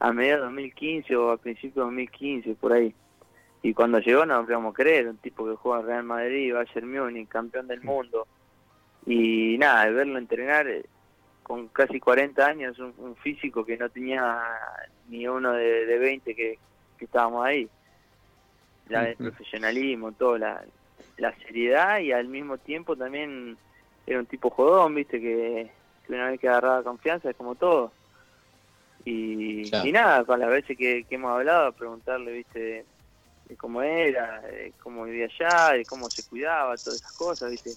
a 0.00 0.12
mediados 0.12 0.40
de 0.40 0.46
2015 0.46 1.16
o 1.16 1.30
a 1.30 1.36
principios 1.36 1.74
de 1.74 1.80
2015, 1.82 2.54
por 2.54 2.72
ahí. 2.72 2.94
Y 3.62 3.74
cuando 3.74 3.98
llegó 4.00 4.24
no 4.24 4.42
podíamos 4.42 4.74
creer, 4.74 5.08
un 5.08 5.18
tipo 5.18 5.44
que 5.44 5.56
juega 5.56 5.80
en 5.80 5.86
Real 5.86 6.04
Madrid, 6.04 6.54
Bayern 6.54 6.90
Múnich, 6.90 7.28
campeón 7.28 7.68
del 7.68 7.82
mundo 7.82 8.26
y 9.06 9.56
nada, 9.58 9.88
verlo 9.90 10.18
entrenar 10.18 10.66
con 11.42 11.68
casi 11.68 12.00
40 12.00 12.46
años, 12.46 12.78
un, 12.78 13.16
físico 13.16 13.64
que 13.64 13.76
no 13.76 13.88
tenía 13.88 14.42
ni 15.08 15.26
uno 15.26 15.52
de, 15.52 15.86
de 15.86 15.98
20 15.98 16.34
que, 16.34 16.58
estábamos 16.98 17.44
ahí. 17.44 17.68
La, 18.88 19.08
el 19.08 19.16
profesionalismo, 19.16 20.12
toda 20.12 20.38
la, 20.38 20.64
la 21.16 21.34
seriedad 21.38 21.98
y 21.98 22.12
al 22.12 22.28
mismo 22.28 22.58
tiempo 22.58 22.96
también 22.96 23.56
era 24.06 24.20
un 24.20 24.26
tipo 24.26 24.50
jodón, 24.50 24.94
viste, 24.94 25.20
que, 25.20 25.70
una 26.08 26.30
vez 26.30 26.38
que 26.38 26.48
agarraba 26.48 26.84
confianza 26.84 27.30
es 27.30 27.36
como 27.36 27.56
todo. 27.56 27.92
Y, 29.04 29.68
y 29.84 29.92
nada, 29.92 30.24
con 30.24 30.38
las 30.38 30.48
veces 30.48 30.78
que, 30.78 31.02
que 31.04 31.14
hemos 31.16 31.32
hablado, 31.32 31.72
preguntarle, 31.72 32.32
viste, 32.32 32.84
de, 33.48 33.56
cómo 33.56 33.82
era, 33.82 34.40
de 34.42 34.72
cómo 34.80 35.04
vivía 35.04 35.26
allá, 35.26 35.72
de 35.72 35.84
cómo 35.84 36.08
se 36.08 36.24
cuidaba, 36.28 36.76
todas 36.76 37.00
esas 37.00 37.12
cosas, 37.12 37.50
viste 37.50 37.72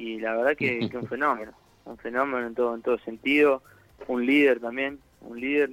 y 0.00 0.18
la 0.18 0.34
verdad 0.34 0.56
que, 0.56 0.88
que 0.88 0.96
un 0.96 1.06
fenómeno, 1.08 1.52
un 1.84 1.98
fenómeno 1.98 2.46
en 2.46 2.54
todo, 2.54 2.74
en 2.74 2.82
todo 2.82 2.98
sentido, 2.98 3.62
un 4.08 4.24
líder 4.24 4.60
también, 4.60 4.98
un 5.20 5.40
líder 5.40 5.70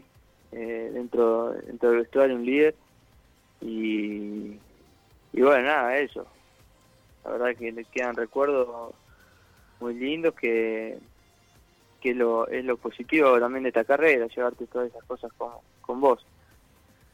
eh, 0.51 0.91
dentro, 0.93 1.53
dentro 1.53 1.89
del 1.89 1.99
vestuario, 1.99 2.35
un 2.35 2.45
líder 2.45 2.75
y, 3.61 4.57
y 5.33 5.41
bueno, 5.41 5.63
nada, 5.63 5.97
eso. 5.97 6.25
La 7.23 7.31
verdad 7.31 7.55
que 7.57 7.71
le 7.71 7.85
quedan 7.85 8.15
recuerdos 8.15 8.93
muy 9.79 9.93
lindos 9.93 10.33
que, 10.33 10.97
que 12.01 12.13
lo, 12.13 12.47
es 12.47 12.63
lo 12.63 12.77
positivo 12.77 13.39
también 13.39 13.63
de 13.63 13.69
esta 13.69 13.83
carrera, 13.83 14.27
llevarte 14.27 14.67
todas 14.67 14.89
esas 14.89 15.03
cosas 15.03 15.31
con, 15.37 15.51
con 15.81 15.99
vos. 15.99 16.25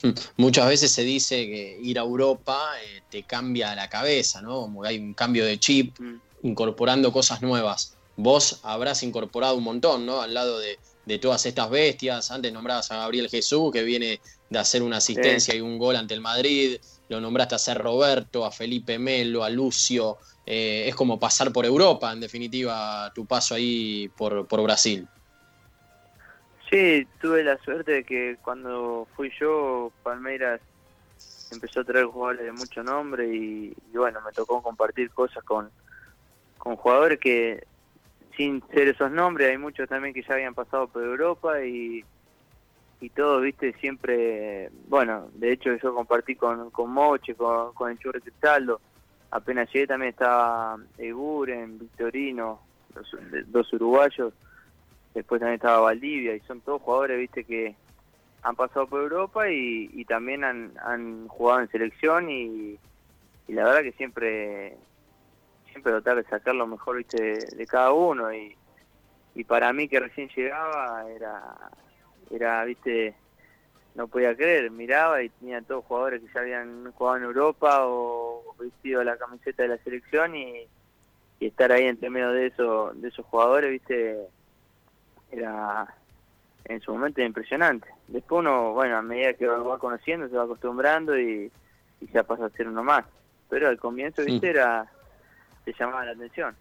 Muchas 0.38 0.68
veces 0.68 0.92
se 0.92 1.04
dice 1.04 1.48
que 1.48 1.80
ir 1.82 1.98
a 1.98 2.04
Europa 2.04 2.72
eh, 2.84 3.02
te 3.10 3.24
cambia 3.24 3.76
la 3.76 3.90
cabeza, 3.90 4.42
¿no? 4.42 4.62
Como 4.62 4.84
hay 4.84 5.00
un 5.00 5.14
cambio 5.14 5.46
de 5.46 5.60
chip, 5.60 6.00
mm 6.00 6.20
incorporando 6.44 7.12
cosas 7.12 7.42
nuevas. 7.42 7.98
Vos 8.16 8.60
habrás 8.64 9.04
incorporado 9.04 9.56
un 9.56 9.64
montón, 9.64 10.06
¿no? 10.06 10.22
Al 10.22 10.34
lado 10.34 10.60
de, 10.60 10.78
todas 11.20 11.46
estas 11.46 11.70
bestias. 11.70 12.32
Antes 12.32 12.54
nombrabas 12.54 12.92
a 12.92 12.98
Gabriel 12.98 13.30
Jesús, 13.30 13.72
que 13.72 13.84
viene 13.84 14.22
de 14.50 14.60
hacer 14.60 14.84
una 14.84 14.98
asistencia 14.98 15.56
y 15.56 15.62
un 15.62 15.78
gol 15.78 15.96
ante 15.96 16.14
el 16.14 16.22
Madrid. 16.22 16.78
Lo 17.10 17.20
nombraste 17.20 17.56
a 17.56 17.60
ser 17.60 17.78
Roberto, 17.80 18.46
a 18.46 18.52
Felipe 18.52 19.00
Melo, 19.00 19.44
a 19.44 19.50
Lucio. 19.50 20.18
Eh, 20.46 20.86
es 20.88 20.96
como 20.96 21.20
pasar 21.20 21.52
por 21.52 21.66
Europa, 21.66 22.12
en 22.12 22.20
definitiva, 22.20 23.12
tu 23.16 23.26
paso 23.26 23.56
ahí 23.56 24.10
por, 24.16 24.48
por 24.48 24.62
Brasil. 24.62 25.08
Sí, 26.70 27.08
tuve 27.22 27.44
la 27.44 27.58
suerte 27.64 27.92
de 27.92 28.04
que 28.04 28.38
cuando 28.42 29.08
fui 29.16 29.32
yo, 29.40 29.92
Palmeiras 30.04 30.60
empezó 31.52 31.82
a 31.82 31.84
traer 31.84 32.06
jugadores 32.06 32.46
de 32.46 32.52
mucho 32.52 32.84
nombre 32.84 33.28
y 33.28 33.76
bueno, 33.94 34.22
me 34.22 34.32
tocó 34.32 34.62
compartir 34.62 35.12
cosas 35.12 35.44
con, 35.44 35.70
con 36.58 36.76
jugadores 36.76 37.20
que 37.20 37.64
sin 38.36 38.64
ser 38.74 38.88
esos 38.88 39.12
nombres 39.12 39.50
hay 39.50 39.58
muchos 39.58 39.88
también 39.88 40.14
que 40.14 40.24
ya 40.24 40.34
habían 40.34 40.54
pasado 40.54 40.88
por 40.88 41.04
Europa 41.04 41.64
y, 41.64 42.04
y 43.00 43.10
todo, 43.10 43.42
viste, 43.42 43.74
siempre, 43.74 44.70
bueno, 44.88 45.30
de 45.34 45.52
hecho 45.52 45.76
yo 45.76 45.94
compartí 45.94 46.36
con, 46.36 46.70
con 46.72 46.92
Moche, 46.92 47.36
con, 47.36 47.74
con 47.74 47.92
el 47.92 48.00
Churri 48.00 48.22
Cristaldo, 48.22 48.82
apenas 49.32 49.72
llegué 49.72 49.88
también 49.88 50.12
estaba 50.12 50.78
Eguren, 50.98 51.80
Victorino, 51.80 52.60
los, 52.96 53.16
dos 53.48 53.74
uruguayos, 53.74 54.34
después 55.14 55.40
también 55.40 55.56
estaba 55.56 55.80
Valdivia, 55.80 56.36
y 56.36 56.40
son 56.42 56.62
todos 56.62 56.82
jugadores, 56.82 57.20
viste, 57.20 57.44
que 57.44 57.76
han 58.42 58.56
pasado 58.56 58.88
por 58.88 59.02
Europa 59.02 59.50
y, 59.50 59.90
y 59.94 60.06
también 60.06 60.44
han, 60.44 60.74
han 60.84 61.28
jugado 61.28 61.62
en 61.62 61.72
selección 61.72 62.30
y, 62.30 62.78
y 63.48 63.54
la 63.54 63.64
verdad 63.66 63.84
que 63.84 63.94
siempre 63.94 64.78
siempre 65.74 65.92
tratar 65.92 66.18
de 66.18 66.30
sacar 66.30 66.56
lo 66.56 66.68
mejor 66.68 66.98
viste 66.98 67.40
de, 67.56 67.68
cada 67.68 67.92
uno. 67.92 68.34
Y, 68.34 68.56
y 69.36 69.44
para 69.44 69.74
mí 69.74 69.90
que 69.90 70.00
recién 70.00 70.30
llegaba 70.30 71.06
era 71.10 71.56
era 72.32 72.64
viste 72.64 73.16
no 73.96 74.08
podía 74.08 74.36
creer. 74.36 74.72
Miraba 74.72 75.22
y 75.22 75.30
tenía 75.30 75.62
todos 75.62 75.86
jugadores 75.86 76.22
que 76.22 76.34
ya 76.34 76.42
habían 76.42 76.92
jugado 76.94 77.18
en 77.18 77.24
Europa 77.24 77.80
o 77.82 78.56
vestido 78.58 79.04
la 79.04 79.18
camiseta 79.18 79.64
de 79.64 79.70
la 79.70 79.78
selección 79.80 80.36
y, 80.36 80.68
y 81.40 81.48
estar 81.48 81.72
ahí 81.72 81.86
entre 81.86 82.10
medio 82.10 82.32
de 82.32 82.48
eso 82.48 82.92
de 82.94 83.10
esos 83.10 83.26
jugadores 83.26 83.72
viste 83.72 84.18
era 85.32 85.94
en 86.66 86.80
su 86.82 86.94
momento 86.94 87.22
impresionante. 87.22 87.88
Después 88.08 88.40
uno 88.40 88.74
bueno 88.74 88.98
a 88.98 89.02
medida 89.02 89.34
que 89.34 89.48
va 89.48 89.78
conociendo 89.80 90.30
se 90.30 90.38
va 90.38 90.44
acostumbrando 90.44 91.20
y, 91.20 91.52
y 92.00 92.08
ya 92.14 92.24
pasa 92.24 92.46
a 92.46 92.50
ser 92.52 92.68
uno 92.68 92.84
más. 92.84 93.06
Pero 93.50 93.68
al 93.68 93.78
comienzo 93.78 94.24
viste 94.24 94.50
era 94.50 94.90
te 95.66 95.74
llamaba 95.78 96.06
la 96.06 96.12
atención. 96.12 96.56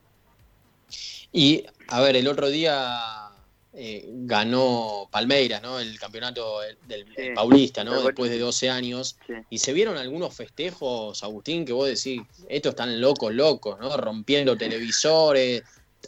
Y, 1.33 1.65
a 1.89 2.01
ver, 2.01 2.17
el 2.17 2.29
otro 2.29 2.49
día 2.49 3.33
eh, 3.75 4.05
ganó 4.07 5.09
Palmeiras, 5.11 5.63
¿no? 5.63 5.81
El 5.81 5.99
campeonato 5.99 6.61
del 6.87 7.07
Paulista, 7.35 7.83
¿no? 7.83 8.03
Después 8.03 8.31
de 8.31 8.39
12 8.39 8.69
años. 8.69 9.17
Y 9.49 9.59
se 9.59 9.73
vieron 9.73 9.97
algunos 9.97 10.35
festejos, 10.35 11.23
Agustín, 11.23 11.65
que 11.65 11.73
vos 11.73 11.89
decís, 11.89 12.21
estos 12.49 12.71
están 12.71 13.01
locos, 13.01 13.33
locos, 13.33 13.81
¿no? 13.81 13.97
Rompiendo 13.97 14.59
televisores, 14.59 15.63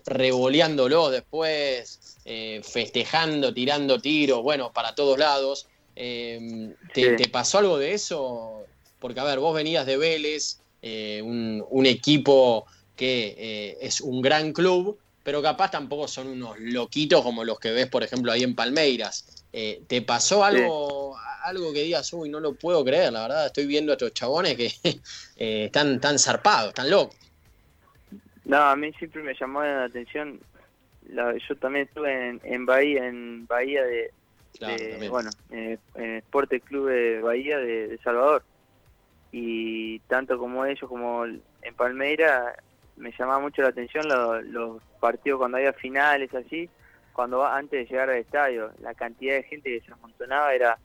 revoleándolo 0.04 1.08
después, 1.08 2.18
eh, 2.26 2.60
festejando, 2.62 3.54
tirando 3.54 3.98
tiros, 3.98 4.42
bueno, 4.42 4.70
para 4.70 4.94
todos 4.94 5.18
lados. 5.18 5.66
Eh, 5.96 6.74
¿te, 6.92 7.28
pasó 7.30 7.58
algo 7.58 7.78
de 7.78 7.94
eso? 7.94 8.66
Porque, 8.98 9.20
a 9.20 9.24
ver, 9.24 9.38
vos 9.38 9.54
venías 9.54 9.86
de 9.86 9.96
Vélez, 9.96 10.60
un, 10.82 11.64
un, 11.70 11.86
equipo 11.86 12.66
que 12.96 13.34
eh, 13.36 13.78
es 13.80 14.00
un 14.00 14.22
gran 14.22 14.52
club, 14.52 14.98
pero 15.22 15.42
capaz 15.42 15.70
tampoco 15.70 16.06
son 16.06 16.28
unos 16.28 16.58
loquitos 16.58 17.22
como 17.22 17.44
los 17.44 17.58
que 17.58 17.72
ves, 17.72 17.86
por 17.86 18.02
ejemplo, 18.02 18.30
ahí 18.30 18.42
en 18.42 18.54
Palmeiras. 18.54 19.44
Eh, 19.52 19.82
¿Te 19.86 20.02
pasó 20.02 20.44
algo, 20.44 21.16
algo 21.44 21.72
que 21.72 21.82
digas, 21.82 22.12
uy, 22.12 22.28
no 22.28 22.40
lo 22.40 22.54
puedo 22.54 22.84
creer, 22.84 23.12
la 23.12 23.22
verdad, 23.22 23.46
estoy 23.46 23.66
viendo 23.66 23.92
a 23.92 23.94
estos 23.94 24.12
chabones 24.12 24.56
que 24.56 24.66
eh, 25.36 25.64
están 25.66 26.00
tan 26.00 26.18
zarpados, 26.18 26.68
están 26.68 26.90
locos? 26.90 27.16
No, 28.44 28.58
a 28.58 28.76
mí 28.76 28.92
siempre 28.94 29.22
me 29.22 29.34
llamó 29.34 29.62
la 29.62 29.84
atención, 29.84 30.38
yo 31.08 31.56
también 31.56 31.86
estuve 31.86 32.38
en, 32.42 32.66
Bahía, 32.66 33.06
en 33.06 33.46
Bahía 33.46 33.82
de, 33.84 35.08
bueno, 35.08 35.30
en 35.50 35.78
Sport 35.96 36.52
Club 36.64 36.88
de 36.88 37.20
Bahía 37.20 37.58
de, 37.58 37.88
de 37.88 37.98
Salvador 37.98 38.44
y 39.36 39.98
tanto 40.00 40.38
como 40.38 40.64
ellos 40.64 40.88
como 40.88 41.24
en 41.24 41.74
Palmeira 41.76 42.54
me 42.96 43.12
llamaba 43.12 43.40
mucho 43.40 43.62
la 43.62 43.68
atención 43.68 44.06
los 44.52 44.82
partidos 45.00 45.38
cuando 45.38 45.58
había 45.58 45.72
finales 45.72 46.32
así, 46.34 46.68
cuando 47.12 47.44
antes 47.44 47.80
de 47.80 47.86
llegar 47.86 48.10
al 48.10 48.18
estadio, 48.18 48.72
la 48.80 48.94
cantidad 48.94 49.34
de 49.34 49.42
gente 49.44 49.70
que 49.70 49.86
se 49.86 49.92
amontonaba 49.92 50.54
era 50.54 50.78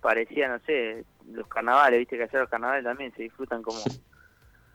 parecía, 0.00 0.48
no 0.48 0.58
sé, 0.60 1.04
los 1.32 1.46
carnavales, 1.48 1.98
viste 2.00 2.18
que 2.18 2.24
allá 2.24 2.40
los 2.40 2.50
carnavales 2.50 2.84
también 2.84 3.12
se 3.14 3.22
disfrutan 3.22 3.62
como 3.62 3.78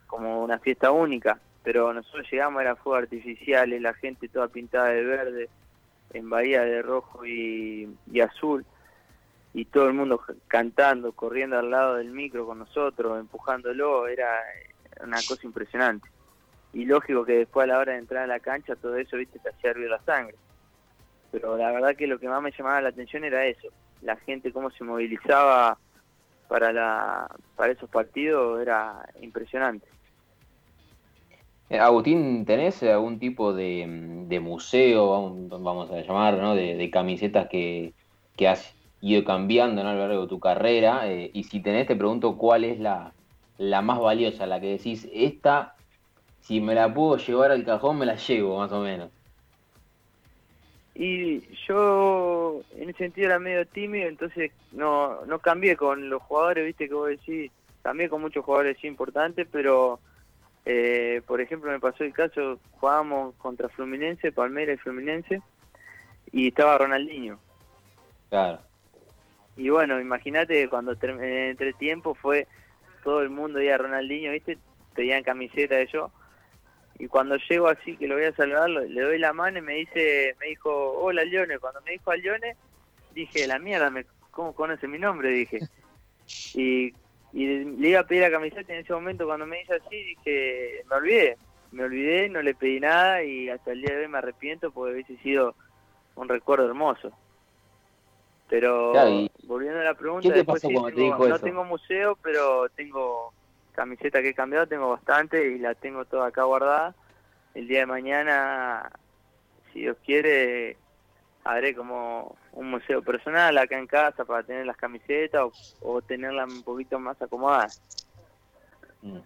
como 0.08 0.44
una 0.44 0.58
fiesta 0.58 0.90
única, 0.90 1.40
pero 1.62 1.94
nosotros 1.94 2.26
llegamos 2.32 2.62
era 2.62 2.76
fuego 2.76 2.98
artificiales, 2.98 3.80
la 3.80 3.94
gente 3.94 4.28
toda 4.28 4.48
pintada 4.48 4.90
de 4.90 5.04
verde, 5.04 5.50
en 6.14 6.28
Bahía 6.32 6.64
de 6.64 6.82
rojo 6.82 7.24
y, 7.28 7.96
y 8.12 8.20
azul, 8.20 8.66
y 9.54 9.66
todo 9.66 9.88
el 9.88 9.94
mundo 9.94 10.20
cantando, 10.48 11.12
corriendo 11.12 11.60
al 11.60 11.70
lado 11.70 11.96
del 11.98 12.10
micro 12.10 12.48
con 12.48 12.58
nosotros, 12.58 13.20
empujándolo, 13.20 14.08
era 14.08 14.40
una 15.04 15.18
cosa 15.18 15.46
impresionante 15.46 16.10
y 16.74 16.86
lógico 16.86 17.26
que 17.26 17.34
después 17.34 17.64
a 17.64 17.68
la 17.68 17.80
hora 17.80 17.94
de 17.94 18.00
entrar 18.00 18.24
a 18.24 18.28
la 18.28 18.40
cancha 18.40 18.76
todo 18.76 18.96
eso, 18.98 19.18
viste, 19.18 19.40
te 19.40 19.50
hacía 19.50 19.72
hervir 19.72 19.90
la 19.90 20.02
sangre. 20.02 20.36
Pero 21.32 21.58
la 21.58 21.72
verdad 21.72 21.96
que 21.96 22.08
lo 22.08 22.20
que 22.20 22.28
más 22.28 22.42
me 22.42 22.52
llamaba 22.52 22.82
la 22.82 22.90
atención 22.90 23.24
era 23.24 23.46
eso, 23.46 23.70
la 24.02 24.16
gente 24.18 24.52
cómo 24.52 24.70
se 24.72 24.84
movilizaba 24.84 25.78
para 26.48 26.74
la 26.74 27.30
para 27.56 27.74
esos 27.74 27.90
partidos 27.90 28.62
era 28.62 29.08
impresionante. 29.22 29.88
Eh, 31.70 31.78
Agustín, 31.78 32.46
¿tenés 32.46 32.82
algún 32.82 33.20
tipo 33.20 33.54
de, 33.54 33.86
museo, 34.42 35.36
vamos 35.50 35.92
a 35.92 36.02
llamar, 36.02 36.40
¿no? 36.40 36.56
de, 36.56 36.90
camisetas 36.90 37.48
que, 37.48 37.94
que, 38.36 38.48
has 38.48 38.74
ido 39.02 39.24
cambiando 39.24 39.82
a 39.82 39.94
lo 39.94 40.00
largo 40.00 40.24
de 40.24 40.28
tu 40.28 40.40
carrera? 40.40 41.08
Eh, 41.12 41.30
y 41.32 41.44
si 41.44 41.60
tenés, 41.60 41.86
te 41.86 41.96
pregunto 41.96 42.38
cuál 42.38 42.64
es 42.64 42.80
la, 42.80 43.14
la 43.60 43.84
más 43.84 44.00
valiosa, 44.00 44.48
la 44.48 44.60
que 44.60 44.72
decís, 44.72 45.08
esta 45.14 45.76
si 46.50 46.60
me 46.60 46.74
la 46.74 46.92
puedo 46.92 47.16
llevar 47.18 47.52
al 47.52 47.64
cajón, 47.64 48.00
me 48.00 48.08
la 48.08 48.16
llevo, 48.16 48.58
más 48.58 48.72
o 48.72 48.82
menos. 48.82 49.12
Y 50.96 51.42
yo 51.68 52.64
en 52.76 52.90
ese 52.90 52.98
sentido 52.98 53.28
era 53.28 53.38
medio 53.38 53.68
tímido, 53.68 54.10
entonces 54.10 54.52
no, 54.72 55.24
no 55.28 55.38
cambié 55.38 55.78
con 55.78 56.10
los 56.10 56.24
jugadores, 56.24 56.66
viste 56.66 56.88
que 56.88 56.96
vos 56.96 57.08
decís, 57.08 57.52
cambié 57.84 58.10
con 58.10 58.22
muchos 58.22 58.44
jugadores 58.44 58.84
importantes, 58.84 59.48
pero 59.52 60.00
eh, 60.66 61.22
por 61.28 61.40
ejemplo 61.40 61.70
me 61.70 61.80
pasó 61.80 62.04
el 62.04 62.14
caso, 62.14 62.58
jugábamos 62.80 63.36
contra 63.36 63.70
Fluminense, 63.70 64.32
Palmeiras 64.32 64.80
y 64.80 64.82
Fluminense, 64.82 65.44
y 66.32 66.48
estaba 66.48 66.80
Ronaldinho. 66.80 67.38
Claro. 68.30 68.58
Y 69.56 69.70
bueno, 69.70 70.02
imagínate 70.02 70.68
cuando 70.68 70.98
entre 71.00 71.74
tiempo 71.74 72.16
fue 72.16 72.48
todo 73.04 73.22
el 73.22 73.30
mundo 73.30 73.62
y 73.62 73.70
a 73.70 73.78
Ronaldinho, 73.78 74.32
viste, 74.32 74.58
pedían 74.96 75.22
camiseta 75.22 75.76
de 75.76 75.86
yo 75.86 76.12
y 77.00 77.08
cuando 77.08 77.38
llego 77.50 77.70
así 77.70 77.96
que 77.96 78.08
lo 78.08 78.16
voy 78.16 78.26
a 78.26 78.36
saludar, 78.36 78.70
le 78.70 79.02
doy 79.02 79.18
la 79.18 79.32
mano 79.32 79.60
y 79.60 79.62
me 79.62 79.76
dice, 79.76 80.36
me 80.38 80.48
dijo, 80.48 80.70
hola 81.00 81.24
Lione, 81.24 81.58
cuando 81.58 81.80
me 81.82 81.92
dijo 81.92 82.12
a 82.12 82.18
Lione, 82.18 82.58
dije, 83.14 83.48
la 83.48 83.58
mierda, 83.58 83.90
me, 83.90 84.06
¿cómo 84.32 84.54
conoce 84.54 84.86
mi 84.88 85.00
nombre? 85.00 85.30
Dije. 85.30 85.60
Y, 86.54 86.94
le 87.32 87.90
iba 87.90 88.02
a 88.02 88.08
pedir 88.08 88.24
la 88.24 88.32
camiseta 88.32 88.74
en 88.74 88.80
ese 88.80 88.92
momento 88.92 89.26
cuando 89.26 89.46
me 89.46 89.60
dice 89.60 89.76
así, 89.76 89.96
dije, 89.96 90.84
me 90.90 90.96
olvidé, 90.96 91.38
me 91.72 91.84
olvidé, 91.84 92.28
no 92.28 92.42
le 92.42 92.56
pedí 92.56 92.80
nada 92.80 93.24
y 93.24 93.50
hasta 93.50 93.72
el 93.72 93.82
día 93.82 93.96
de 93.96 94.02
hoy 94.02 94.08
me 94.08 94.18
arrepiento 94.18 94.72
porque 94.72 94.94
hubiese 94.94 95.16
sido 95.18 95.56
un 96.16 96.28
recuerdo 96.28 96.66
hermoso. 96.66 97.12
Pero 98.50 98.94
volviendo 99.44 99.80
a 99.80 99.84
la 99.84 99.94
pregunta, 99.94 100.30
después, 100.30 100.64
no 100.64 101.40
tengo 101.40 101.64
museo, 101.64 102.18
pero 102.22 102.68
tengo 102.70 103.32
camiseta 103.80 104.22
que 104.22 104.30
he 104.30 104.34
cambiado 104.34 104.68
tengo 104.68 104.90
bastante 104.90 105.54
y 105.54 105.58
la 105.58 105.74
tengo 105.74 106.04
toda 106.04 106.28
acá 106.28 106.44
guardada. 106.44 106.94
El 107.54 107.70
día 107.70 107.80
de 107.80 107.86
mañana, 107.86 108.92
si 109.72 109.80
Dios 109.80 109.96
quiere, 110.06 110.76
haré 111.46 111.74
como 111.74 112.36
un 112.52 112.72
museo 112.72 113.02
personal 113.02 113.58
acá 113.58 113.80
en 113.80 113.88
casa 113.88 114.26
para 114.26 114.44
tener 114.44 114.66
las 114.66 114.76
camisetas 114.76 115.78
o, 115.80 116.02
tenerlas 116.02 116.52
un 116.52 116.64
poquito 116.64 117.00
más 117.00 117.22
acomodadas. 117.22 117.82
Mm. 119.02 119.20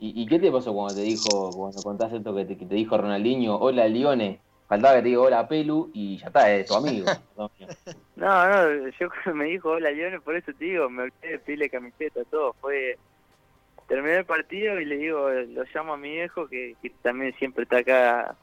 ¿Y, 0.00 0.26
qué 0.26 0.40
te 0.40 0.50
pasó 0.50 0.72
cuando 0.72 0.94
te 0.94 1.02
dijo, 1.02 1.50
cuando 1.50 1.80
contaste 1.82 2.16
esto 2.16 2.34
que 2.34 2.46
te, 2.46 2.74
dijo 2.74 2.98
Ronaldinho, 2.98 3.58
hola 3.58 3.86
Lione? 3.86 4.40
Faltaba 4.66 4.96
que 4.96 5.02
te 5.02 5.08
diga 5.08 5.20
hola 5.20 5.46
Pelu 5.46 5.90
y 5.92 6.16
ya 6.16 6.28
está, 6.28 6.52
es 6.52 6.66
tu 6.66 6.74
amigo. 6.74 7.06
no, 7.36 7.50
no, 8.16 8.88
yo 8.88 9.08
me 9.34 9.44
dijo 9.44 9.70
hola 9.70 9.90
Lione, 9.92 10.20
por 10.20 10.34
eso 10.34 10.52
te 10.58 10.64
digo, 10.64 10.88
me 10.88 11.02
olvidé 11.04 11.28
de 11.32 11.38
pedirle 11.38 11.70
camiseta, 11.70 12.24
todo. 12.24 12.54
Fue 12.54 12.98
terminé 13.90 14.18
el 14.18 14.24
partido 14.24 14.80
y 14.80 14.84
le 14.84 14.98
digo, 14.98 15.28
lo 15.28 15.64
llamo 15.74 15.94
a 15.94 15.96
mi 15.96 16.10
viejo, 16.10 16.46
que, 16.46 16.76
también 17.02 17.34
siempre 17.34 17.64
está 17.64 17.78
acá 17.78 18.36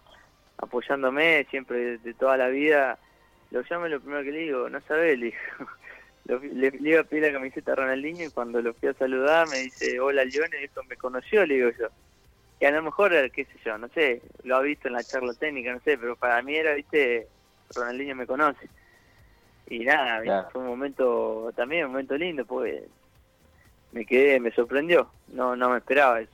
apoyándome, 0.57 1.47
siempre 1.49 1.97
de, 1.99 2.13
toda 2.15 2.35
la 2.35 2.49
vida. 2.49 2.99
Lo 3.51 3.61
llamo 3.61 3.87
y 3.87 3.91
lo 3.91 4.01
primero 4.01 4.23
que 4.23 4.31
le 4.33 4.39
digo, 4.39 4.69
no 4.69 4.81
sabes, 4.81 5.17
le, 5.17 5.33
le, 6.25 6.73
iba 6.81 6.99
a 6.99 7.03
pedir 7.05 7.23
la 7.23 7.31
camiseta 7.31 7.71
a 7.71 7.75
Ronaldinho 7.75 8.25
y 8.25 8.29
cuando 8.29 8.61
lo 8.61 8.73
fui 8.73 8.89
a 8.89 8.93
saludar 8.95 9.47
me 9.47 9.59
dice, 9.59 10.01
hola 10.01 10.25
León, 10.25 10.49
y 10.51 10.65
eso 10.65 10.83
me 10.83 10.97
conoció, 10.97 11.45
le 11.45 11.55
digo 11.55 11.69
yo. 11.79 11.87
Y 12.59 12.65
a 12.65 12.71
lo 12.71 12.83
mejor, 12.83 13.11
qué 13.31 13.45
sé 13.45 13.53
yo, 13.63 13.77
no 13.77 13.87
sé, 13.89 14.21
lo 14.43 14.57
ha 14.57 14.61
visto 14.61 14.89
en 14.89 14.95
la 14.95 15.03
charla 15.03 15.33
técnica, 15.33 15.71
no 15.71 15.79
sé, 15.79 15.97
pero 15.97 16.17
para 16.17 16.41
mí 16.41 16.57
era, 16.57 16.73
viste, 16.73 17.25
Ronaldinho 17.73 18.15
me 18.17 18.27
conoce. 18.27 18.67
Y 19.69 19.79
nada, 19.79 20.49
fue 20.51 20.61
un 20.61 20.67
momento, 20.67 21.53
también 21.55 21.85
un 21.85 21.91
momento 21.91 22.17
lindo, 22.17 22.45
pues 22.45 22.83
me 23.91 24.05
quedé, 24.05 24.39
me 24.39 24.51
sorprendió, 24.51 25.09
no, 25.33 25.55
no 25.55 25.69
me 25.69 25.77
esperaba 25.77 26.21
eso. 26.21 26.31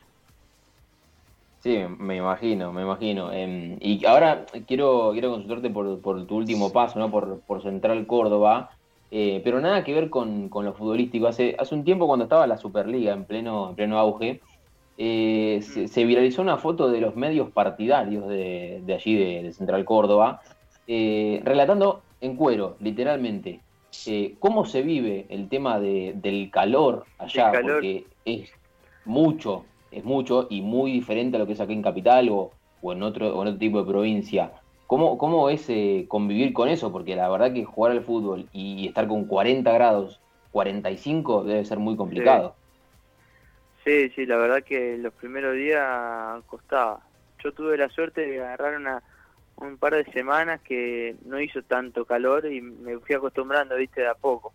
Sí, 1.61 1.79
me 1.97 2.17
imagino, 2.17 2.73
me 2.73 2.81
imagino. 2.81 3.31
Em, 3.31 3.77
y 3.79 4.05
ahora 4.05 4.45
quiero, 4.67 5.11
quiero 5.13 5.31
consultarte 5.31 5.69
por, 5.69 6.27
tu 6.27 6.35
último 6.35 6.73
paso, 6.73 6.99
¿no? 6.99 7.09
Por, 7.09 7.39
por 7.41 7.63
Central 7.63 8.05
Córdoba. 8.05 8.71
Eh, 9.11 9.41
pero 9.43 9.61
nada 9.61 9.83
que 9.83 9.93
ver 9.93 10.09
con, 10.09 10.49
lo 10.51 10.73
futbolístico. 10.73 11.27
Hace, 11.27 11.55
hace 11.57 11.73
un 11.73 11.85
tiempo 11.85 12.07
cuando 12.07 12.23
estaba 12.23 12.47
la 12.47 12.57
Superliga 12.57 13.13
en 13.13 13.23
pleno, 13.25 13.69
en 13.69 13.75
pleno 13.75 13.97
auge, 13.97 14.41
eh, 14.97 15.61
se, 15.61 16.05
viralizó 16.05 16.41
una 16.41 16.57
foto 16.57 16.89
de 16.89 16.99
los 16.99 17.15
medios 17.15 17.51
partidarios 17.51 18.27
de, 18.27 18.83
allí, 18.93 19.15
de, 19.15 19.53
Central 19.53 19.85
Córdoba, 19.85 20.41
eh, 20.87 21.41
relatando 21.43 22.01
en 22.21 22.35
cuero, 22.35 22.75
literalmente, 22.79 23.61
cómo 24.39 24.65
se 24.65 24.81
vive 24.81 25.25
el 25.29 25.49
tema 25.49 25.79
del 25.79 26.49
calor 26.51 27.05
allá, 27.17 27.51
porque 27.61 28.05
es 28.25 28.51
mucho, 29.05 29.65
es 29.91 30.03
mucho 30.03 30.47
y 30.49 30.61
muy 30.61 30.91
diferente 30.91 31.37
a 31.37 31.39
lo 31.39 31.47
que 31.47 31.53
es 31.53 31.59
aquí 31.59 31.73
en 31.73 31.81
Capital 31.81 32.29
o, 32.29 32.51
en, 32.83 33.03
otro, 33.03 33.27
en 33.27 33.47
otro 33.47 33.57
tipo 33.57 33.79
de 33.83 33.91
provincia. 33.91 34.51
¿Cómo, 34.87 35.17
¿Cómo 35.17 35.49
es 35.49 35.69
eh, 35.69 36.05
convivir 36.07 36.53
con 36.53 36.69
eso? 36.69 36.91
Porque 36.91 37.15
la 37.15 37.29
verdad 37.29 37.53
que 37.53 37.63
jugar 37.63 37.93
al 37.93 38.03
fútbol 38.03 38.47
y 38.51 38.87
estar 38.87 39.07
con 39.07 39.25
40 39.25 39.71
grados, 39.71 40.19
45, 40.51 41.43
debe 41.45 41.65
ser 41.65 41.79
muy 41.79 41.95
complicado. 41.95 42.55
Sí, 43.83 44.09
sí, 44.11 44.25
la 44.25 44.37
verdad 44.37 44.63
que 44.63 44.97
los 44.97 45.13
primeros 45.13 45.55
días 45.55 46.41
costaba. 46.47 47.01
Yo 47.43 47.51
tuve 47.51 47.77
la 47.77 47.89
suerte 47.89 48.25
de 48.25 48.41
agarrar 48.41 48.77
una, 48.77 49.03
un 49.57 49.77
par 49.77 49.95
de 49.95 50.05
semanas 50.11 50.61
que 50.61 51.15
no 51.25 51.39
hizo 51.39 51.61
tanto 51.63 52.05
calor 52.05 52.45
y 52.51 52.61
me 52.61 52.97
fui 52.99 53.15
acostumbrando, 53.15 53.75
viste, 53.75 54.01
de 54.01 54.07
a 54.07 54.15
poco. 54.15 54.53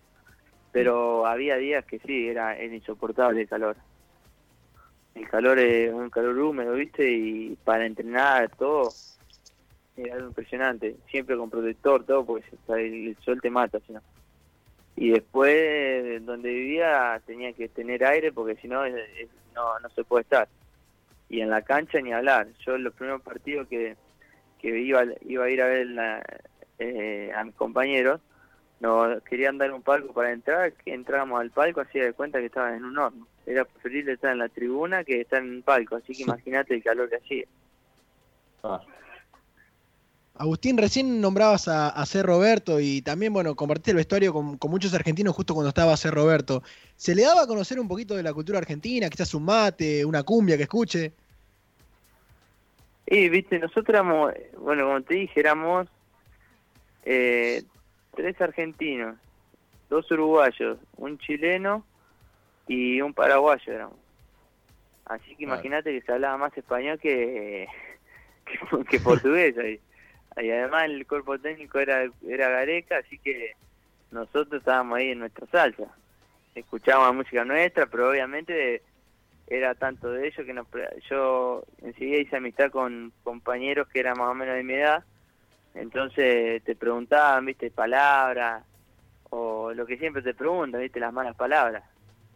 Pero 0.72 1.26
había 1.26 1.56
días 1.56 1.84
que 1.84 1.98
sí, 2.00 2.28
era, 2.28 2.56
era 2.56 2.74
insoportable 2.74 3.42
el 3.42 3.48
calor. 3.48 3.76
El 5.14 5.28
calor 5.28 5.58
es 5.58 5.92
un 5.92 6.11
calor 6.11 6.38
húmedo, 6.38 6.74
viste, 6.74 7.11
y 7.11 7.56
para 7.64 7.87
entrenar 7.87 8.50
todo 8.56 8.90
era 9.98 10.14
algo 10.14 10.28
impresionante, 10.28 10.96
siempre 11.11 11.37
con 11.37 11.50
protector, 11.50 12.04
todo, 12.04 12.24
porque 12.24 12.44
el, 12.68 13.16
sol 13.24 13.40
te 13.40 13.50
mata, 13.50 13.80
si 13.80 13.94
Y 14.96 15.11
después, 15.11 16.24
donde 16.24 16.50
vivía, 16.50 17.20
tenía 17.26 17.52
que 17.52 17.68
tener 17.68 18.04
aire, 18.04 18.32
porque 18.32 18.56
si 18.56 18.68
no, 18.68 18.87
no, 19.54 19.80
no 19.80 19.90
se 19.90 20.04
puede 20.04 20.22
estar. 20.22 20.48
Y 21.28 21.40
en 21.40 21.50
la 21.50 21.62
cancha 21.62 22.00
ni 22.00 22.12
hablar. 22.12 22.48
Yo 22.64 22.78
los 22.78 22.94
primeros 22.94 23.22
partidos 23.22 23.66
que, 23.68 23.96
que 24.61 24.79
iba, 24.81 25.05
iba 25.27 25.44
a 25.44 25.51
ir 25.51 25.62
a 25.62 25.66
ver 25.66 25.88
eh, 26.79 27.33
a 27.35 27.44
mis 27.44 27.55
compañeros, 27.55 28.21
no 28.81 29.21
querían 29.29 29.59
dar 29.59 29.73
un 29.73 29.83
palco 29.83 30.12
para 30.12 30.33
entrar, 30.33 30.73
que 30.73 30.94
entrábamos 30.94 31.40
al 31.40 31.51
palco, 31.51 31.81
hacía 31.81 32.05
de 32.05 32.12
cuenta 32.12 32.38
que 32.38 32.47
estaba 32.47 32.77
en 32.77 32.85
un 32.85 32.99
horno. 32.99 33.27
Era 33.47 33.64
preferible 33.64 34.12
estar 34.12 34.33
en 34.33 34.38
la 34.38 34.49
tribuna 34.49 35.05
que 35.05 35.23
estar 35.23 35.42
en 35.42 35.57
un 35.57 35.62
palco, 35.62 35.97
así 35.97 36.12
que 36.14 36.23
imagínate 36.23 36.75
el 36.75 36.83
calor 36.83 37.09
que 37.09 37.16
hacía. 37.16 37.44
Ah. 38.62 38.81
Agustín, 40.38 40.79
recién 40.79 41.21
nombrabas 41.21 41.66
a, 41.66 41.88
a 41.88 42.07
C. 42.07 42.23
Roberto 42.23 42.79
y 42.79 43.03
también, 43.03 43.33
bueno, 43.33 43.57
compartiste 43.57 43.90
el 43.90 43.97
vestuario 43.97 44.33
con, 44.33 44.57
muchos 44.71 44.94
argentinos 44.94 45.35
justo 45.35 45.53
cuando 45.53 45.71
estaba 45.71 45.97
C. 45.97 46.12
Roberto. 46.12 46.62
¿Se 46.94 47.16
le 47.16 47.23
daba 47.23 47.42
a 47.42 47.47
conocer 47.49 47.81
un 47.81 47.88
poquito 47.88 48.14
de 48.14 48.23
la 48.23 48.33
cultura 48.33 48.59
argentina, 48.59 49.11
quizás 49.11 49.35
un 49.35 49.44
mate, 49.44 50.05
una 50.05 50.23
cumbia 50.23 50.57
que 50.57 50.62
escuche? 50.62 51.12
Y, 53.11 53.29
viste, 53.29 53.59
nosotros 53.59 53.88
éramos, 53.88 54.33
bueno, 54.59 54.85
como 54.85 55.03
te 55.03 55.14
dije, 55.14 55.40
éramos 55.40 55.88
eh, 57.05 57.62
tres 58.14 58.40
argentinos, 58.40 59.16
dos 59.88 60.11
uruguayos, 60.11 60.79
un 60.97 61.18
chileno 61.18 61.85
y 62.66 63.01
un 63.01 63.14
paraguayo 63.14 63.73
éramos. 63.73 63.97
Así 65.07 65.35
que 65.37 65.44
imagínate 65.44 65.90
que 65.92 66.05
se 66.05 66.12
hablaba 66.12 66.37
más 66.37 66.57
español 66.57 66.99
que, 66.99 67.66
que, 68.44 68.85
que 68.85 69.01
portugués 69.01 69.57
ahí 69.57 69.81
y 70.42 70.51
además 70.51 70.85
el 70.85 71.07
cuerpo 71.07 71.38
técnico 71.38 71.79
era, 71.79 72.09
era 72.27 72.49
Gareca, 72.49 72.99
así 72.99 73.18
que 73.18 73.55
nosotros 74.11 74.61
estábamos 74.61 74.99
ahí 74.99 75.11
en 75.11 75.21
nuestra 75.21 75.47
salsa. 75.47 75.85
Escuchábamos 76.55 77.16
música 77.16 77.44
nuestra, 77.44 77.87
pero 77.87 78.11
obviamente 78.11 78.83
era 79.50 79.74
tanto 79.74 80.11
de 80.12 80.28
ellos 80.28 80.46
que 80.46 81.00
yo 81.08 81.64
enseguida 81.82 82.18
hice 82.18 82.37
amistad 82.37 82.70
con 82.70 83.12
compañeros 83.24 83.88
que 83.88 84.00
eran 84.00 84.18
más 84.18 84.30
o 84.30 84.34
menos 84.34 84.54
de 84.54 84.62
mi 84.62 84.74
edad, 84.74 85.04
entonces 85.74 86.62
te 86.64 86.74
preguntaban, 86.74 87.46
viste, 87.46 87.70
palabras, 87.70 88.64
o 89.30 89.72
lo 89.72 89.87
que 89.87 89.98
siempre 89.98 90.22
te 90.22 90.34
preguntan, 90.34 90.80
viste, 90.80 91.00
las 91.00 91.12
malas 91.12 91.37
palabras. 91.37 91.84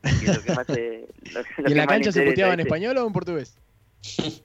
¿Y, 0.05 0.27
en 1.71 1.77
la 1.77 1.87
cancha 1.87 2.13
se 2.13 2.25
puteaba 2.25 2.55
en 2.55 2.61
español 2.61 2.97
o 2.99 3.07
en 3.07 3.13
portugués? 3.13 3.57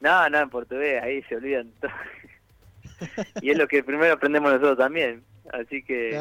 No, 0.00 0.28
no, 0.28 0.38
en 0.38 0.48
portugués, 0.48 1.02
ahí 1.02 1.22
se 1.24 1.34
olvidan 1.34 1.72
todo. 1.80 1.90
y 3.42 3.50
es 3.50 3.58
lo 3.58 3.66
que 3.66 3.82
primero 3.82 4.14
aprendemos 4.14 4.52
nosotros 4.52 4.78
también. 4.78 5.24
Así 5.52 5.82
que. 5.82 6.16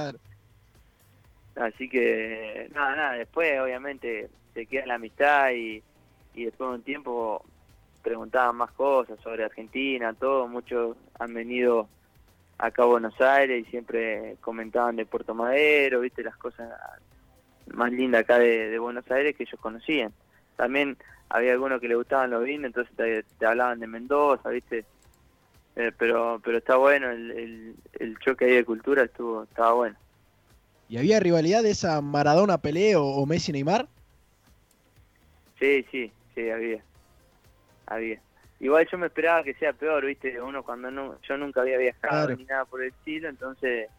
Así 1.56 1.88
que. 1.88 2.70
Nada, 2.74 2.96
nada. 2.96 3.14
Después, 3.14 3.60
obviamente, 3.60 4.30
se 4.58 4.66
queda 4.66 4.88
la 4.88 4.96
amistad 4.96 5.52
y, 5.52 5.84
y 6.34 6.46
después 6.46 6.72
de 6.72 6.76
un 6.78 6.82
tiempo 6.82 7.46
preguntaban 8.02 8.56
más 8.56 8.72
cosas 8.72 9.20
sobre 9.22 9.44
Argentina, 9.44 10.14
todo. 10.14 10.48
Muchos 10.48 10.98
han 11.20 11.32
venido 11.36 11.88
acá 12.58 12.82
a 12.82 12.88
Buenos 12.88 13.22
Aires 13.22 13.68
y 13.68 13.70
siempre 13.70 14.36
comentaban 14.42 14.96
de 14.96 15.06
Puerto 15.06 15.36
Madero, 15.36 16.00
viste, 16.00 16.24
las 16.24 16.38
cosas 16.38 16.72
más 17.68 17.92
lindas 17.92 18.22
acá 18.22 18.40
de, 18.40 18.80
Buenos 18.80 19.10
Aires 19.12 19.36
que 19.36 19.44
ellos 19.44 19.60
conocían. 19.60 20.12
También 20.56 20.98
había 21.30 21.52
algunos 21.52 21.80
que 21.80 21.88
le 21.88 21.96
gustaban 21.96 22.32
los 22.32 22.44
vinos, 22.44 22.74
entonces 22.76 23.26
te 23.38 23.46
hablaban 23.46 23.80
de 23.80 23.86
Mendoza, 23.86 24.50
viste 24.50 24.86
eh, 25.76 25.92
pero 25.96 26.42
pero 26.44 26.58
está 26.58 26.76
bueno 26.78 27.12
el, 27.12 27.76
el, 28.00 28.18
choque 28.18 28.46
ahí 28.46 28.56
de 28.56 28.66
cultura 28.66 29.04
estuvo 29.04 29.44
estaba 29.44 29.74
bueno 29.74 29.96
y 30.90 30.98
había 30.98 31.20
rivalidad 31.20 31.62
de 31.62 31.70
esa 31.70 32.02
Maradona 32.02 32.58
Pelé 32.58 32.96
o, 32.96 33.24
Messi 33.28 33.52
Neymar 33.52 33.88
sí 35.60 35.86
sí 35.92 36.12
sí 36.36 36.50
había. 36.50 36.84
Había. 37.86 38.20
Igual 38.60 38.88
yo 38.92 38.98
me 38.98 39.08
esperaba 39.08 39.44
que 39.44 39.54
sea 39.54 39.74
peor 39.74 40.06
viste 40.06 40.42
uno 40.42 40.64
cuando 40.64 40.90
no, 40.90 41.20
yo 41.22 41.38
nunca 41.38 41.62
había 41.62 41.78
viajado 41.78 42.36
ni 42.36 42.44
nada 42.46 42.66
por 42.66 42.82
el 42.82 42.90
estilo 42.90 43.30
entonces 43.30 43.90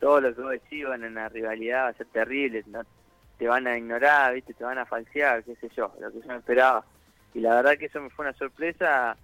todo 0.00 0.20
lo 0.20 0.34
que 0.34 0.42
vos 0.42 0.50
decís 0.50 0.84
van 0.84 1.04
en 1.04 1.14
la 1.14 1.28
rivalidad 1.28 1.84
va 1.84 1.88
a 1.88 1.94
ser 1.94 2.06
terrible 2.08 2.64
te 3.38 3.46
van 3.46 3.66
a 3.66 3.78
ignorar 3.78 4.34
viste 4.34 4.52
te 4.54 4.64
van 4.64 4.78
a 4.78 4.86
falsear 4.86 5.44
qué 5.44 5.54
sé 5.56 5.68
yo 5.76 5.92
lo 6.00 6.10
que 6.12 6.20
yo 6.20 6.28
me 6.28 6.36
esperaba. 6.36 6.84
Y 7.34 7.40
la 7.40 7.56
verdad 7.56 7.76
que 7.76 7.86
eso 7.86 8.00
me 8.00 8.10
fue 8.10 8.26
una 8.26 8.36
sorpresa 8.36 9.16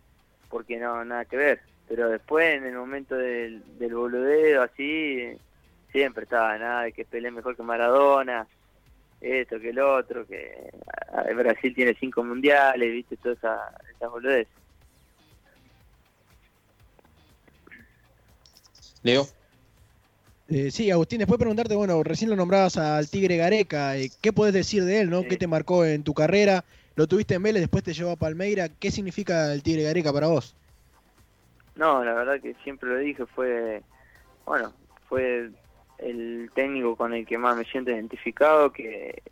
porque 0.48 0.78
no 0.78 1.04
nada 1.04 1.24
que 1.24 1.36
ver. 1.36 1.60
Pero 1.88 2.08
después 2.08 2.56
en 2.56 2.66
el 2.66 2.74
momento 2.74 3.14
del, 3.14 3.62
del 3.78 3.94
boludeo 3.94 4.62
así 4.62 5.36
siempre 5.92 6.24
estaba 6.24 6.58
nada 6.58 6.82
de 6.82 6.92
que 6.92 7.04
peleé 7.04 7.30
mejor 7.30 7.56
que 7.56 7.62
Maradona 7.62 8.46
esto 9.20 9.60
que 9.60 9.70
el 9.70 9.78
otro 9.78 10.26
que 10.26 10.70
Brasil 11.34 11.74
tiene 11.74 11.94
cinco 11.98 12.24
mundiales 12.24 12.92
viste 12.92 13.16
todas 13.16 13.38
esa, 13.38 13.58
esas 13.94 14.10
boludez 14.10 14.48
Leo 19.02 19.26
eh, 20.52 20.72
sí, 20.72 20.90
Agustín, 20.90 21.20
después 21.20 21.38
preguntarte, 21.38 21.76
bueno, 21.76 22.02
recién 22.02 22.28
lo 22.28 22.34
nombrabas 22.34 22.76
al 22.76 23.08
Tigre 23.08 23.36
Gareca, 23.36 23.96
eh, 23.96 24.10
¿qué 24.20 24.32
podés 24.32 24.52
decir 24.52 24.84
de 24.84 24.98
él, 24.98 25.08
no? 25.08 25.22
¿Qué 25.22 25.36
te 25.36 25.46
marcó 25.46 25.84
en 25.84 26.02
tu 26.02 26.12
carrera? 26.12 26.64
Lo 26.96 27.06
tuviste 27.06 27.36
en 27.36 27.44
Vélez, 27.44 27.62
después 27.62 27.84
te 27.84 27.92
llevó 27.92 28.10
a 28.10 28.16
Palmeira, 28.16 28.68
¿qué 28.68 28.90
significa 28.90 29.52
el 29.52 29.62
Tigre 29.62 29.84
Gareca 29.84 30.12
para 30.12 30.26
vos? 30.26 30.56
No, 31.76 32.02
la 32.04 32.14
verdad 32.14 32.40
que 32.40 32.56
siempre 32.64 32.88
lo 32.88 32.96
dije, 32.96 33.26
fue, 33.26 33.80
bueno, 34.44 34.72
fue 35.08 35.50
el 36.02 36.50
técnico 36.54 36.96
con 36.96 37.14
el 37.14 37.26
que 37.26 37.38
más 37.38 37.56
me 37.56 37.64
siento 37.64 37.90
identificado, 37.90 38.72
que 38.72 39.22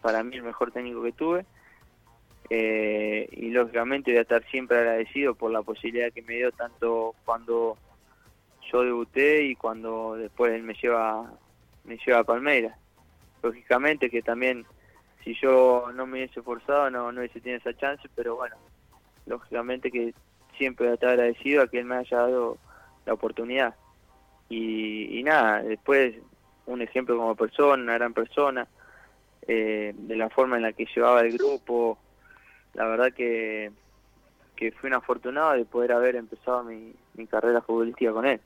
para 0.00 0.22
mí 0.22 0.36
el 0.36 0.42
mejor 0.42 0.72
técnico 0.72 1.02
que 1.02 1.12
tuve. 1.12 1.44
Eh, 2.50 3.28
y 3.32 3.50
lógicamente 3.50 4.10
voy 4.10 4.18
a 4.18 4.22
estar 4.22 4.44
siempre 4.50 4.78
agradecido 4.78 5.34
por 5.34 5.50
la 5.50 5.62
posibilidad 5.62 6.12
que 6.12 6.22
me 6.22 6.34
dio 6.34 6.52
tanto 6.52 7.14
cuando 7.24 7.78
yo 8.70 8.82
debuté 8.82 9.44
y 9.44 9.54
cuando 9.54 10.16
después 10.16 10.52
él 10.52 10.62
me 10.62 10.74
lleva 10.74 11.32
me 11.84 11.96
lleva 12.04 12.18
a 12.18 12.24
Palmeiras. 12.24 12.76
Lógicamente 13.42 14.10
que 14.10 14.22
también 14.22 14.66
si 15.24 15.34
yo 15.40 15.86
no 15.94 16.06
me 16.06 16.18
hubiese 16.18 16.42
forzado 16.42 16.90
no, 16.90 17.10
no 17.10 17.20
hubiese 17.20 17.40
tenido 17.40 17.58
esa 17.58 17.74
chance, 17.74 18.06
pero 18.14 18.36
bueno, 18.36 18.56
lógicamente 19.26 19.90
que 19.90 20.12
siempre 20.58 20.92
estar 20.92 21.10
agradecido 21.10 21.62
a 21.62 21.68
que 21.68 21.78
él 21.78 21.86
me 21.86 21.96
haya 21.96 22.18
dado 22.18 22.58
la 23.06 23.14
oportunidad. 23.14 23.74
Y, 24.54 25.22
nada, 25.22 25.62
después 25.62 26.14
un 26.66 26.82
ejemplo 26.82 27.16
como 27.16 27.34
persona, 27.34 27.82
una 27.82 27.94
gran 27.94 28.12
persona, 28.12 28.68
eh, 29.46 29.94
de 29.96 30.16
la 30.16 30.28
forma 30.28 30.56
en 30.56 30.62
la 30.62 30.72
que 30.74 30.86
llevaba 30.94 31.22
el 31.22 31.38
grupo, 31.38 31.98
la 32.74 32.86
verdad 32.86 33.12
que, 33.14 33.72
que 34.54 34.72
fui 34.72 34.88
un 34.88 34.94
afortunado 34.94 35.52
de 35.52 35.64
poder 35.64 35.92
haber 35.92 36.16
empezado 36.16 36.64
mi, 36.64 36.94
carrera 37.26 37.62
futbolística 37.62 38.12
con 38.12 38.26
él. 38.26 38.40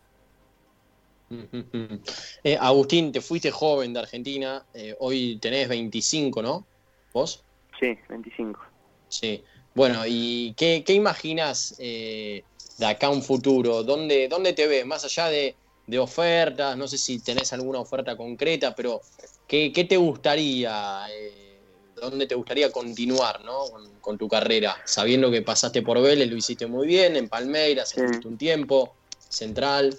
Eh, 2.45 2.57
Agustín, 2.61 3.11
te 3.11 3.21
fuiste 3.21 3.51
joven 3.51 3.93
de 3.93 3.99
Argentina, 3.99 4.65
eh, 4.73 4.95
hoy 5.01 5.39
tenés 5.43 5.69
25, 5.69 6.41
¿no? 6.41 6.65
¿Vos? 7.13 7.43
Sí, 7.81 7.99
25. 8.09 8.61
Sí. 9.09 9.43
Bueno, 9.75 10.05
¿y 10.07 10.55
qué, 10.57 10.85
imaginas 10.89 11.75
eh, 11.81 12.45
de 12.79 12.87
acá 12.87 13.11
un 13.11 13.23
futuro? 13.23 13.83
¿Dónde, 13.83 14.29
¿Dónde 14.29 14.53
te 14.53 14.69
ves? 14.69 14.87
Más 14.87 15.05
allá 15.05 15.27
de, 15.27 15.57
ofertas, 15.99 16.77
no 16.77 16.89
sé 16.89 16.99
si 16.99 17.23
tenés 17.23 17.53
alguna 17.53 17.79
oferta 17.79 18.17
concreta, 18.17 18.75
pero 18.75 19.01
¿qué, 19.47 19.87
te 19.89 19.97
gustaría, 19.97 21.07
eh, 21.11 21.59
dónde 21.95 22.27
te 22.27 22.35
gustaría 22.35 22.73
continuar 22.73 23.45
¿no? 23.45 23.65
con, 24.01 24.19
tu 24.19 24.29
carrera? 24.29 24.77
Sabiendo 24.85 25.31
que 25.31 25.43
pasaste 25.43 25.83
por 25.83 26.03
Vélez, 26.03 26.29
lo 26.29 26.37
hiciste 26.37 26.67
muy 26.67 26.87
bien, 26.87 27.17
en 27.17 27.29
Palmeiras, 27.29 27.91
sí. 27.91 28.01
un 28.25 28.37
tiempo, 28.37 28.95
Central. 29.29 29.97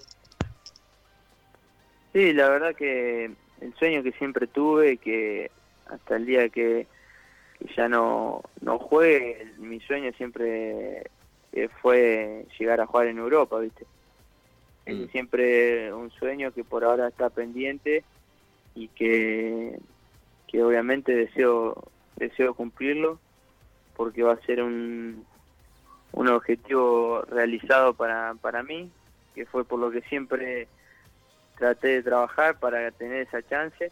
Sí, 2.14 2.34
la 2.34 2.50
verdad 2.50 2.76
que 2.76 3.32
el 3.62 3.74
sueño 3.80 4.04
que 4.04 4.12
siempre 4.14 4.48
tuve, 4.48 4.98
que 4.98 5.52
hasta 5.90 6.18
el 6.18 6.26
día 6.26 6.50
que, 6.50 6.88
ya 7.76 7.88
no, 7.88 8.44
no 8.62 8.78
juegue, 8.78 9.54
mi 9.58 9.80
sueño 9.80 10.12
siempre 10.18 11.10
eh, 11.54 11.70
fue 11.82 12.46
llegar 12.60 12.82
a 12.82 12.86
jugar 12.86 13.08
en 13.08 13.18
Europa, 13.18 13.60
¿viste? 13.60 13.86
Es 14.88 14.96
mm. 14.96 15.08
siempre 15.12 15.94
un 15.94 16.10
sueño 16.12 16.52
que 16.52 16.64
por 16.64 16.84
ahora 16.84 17.08
está 17.08 17.30
pendiente 17.30 18.04
y 18.74 18.88
que, 18.90 19.78
que 20.48 20.64
obviamente 20.64 21.14
deseo 21.14 21.84
deseo 22.16 22.54
cumplirlo 22.56 23.20
porque 23.96 24.24
va 24.24 24.34
a 24.34 24.46
ser 24.46 24.62
un, 24.62 25.26
un 26.12 26.28
objetivo 26.28 27.24
realizado 27.30 27.94
para, 27.94 28.36
para 28.42 28.64
mí, 28.64 28.92
que 29.34 29.46
fue 29.46 29.66
por 29.66 29.80
lo 29.80 29.92
que 29.92 30.02
siempre 30.02 30.68
traté 31.58 31.88
de 31.88 32.04
trabajar 32.04 32.60
para 32.60 32.92
tener 32.92 33.28
esa 33.28 33.42
chance. 33.48 33.92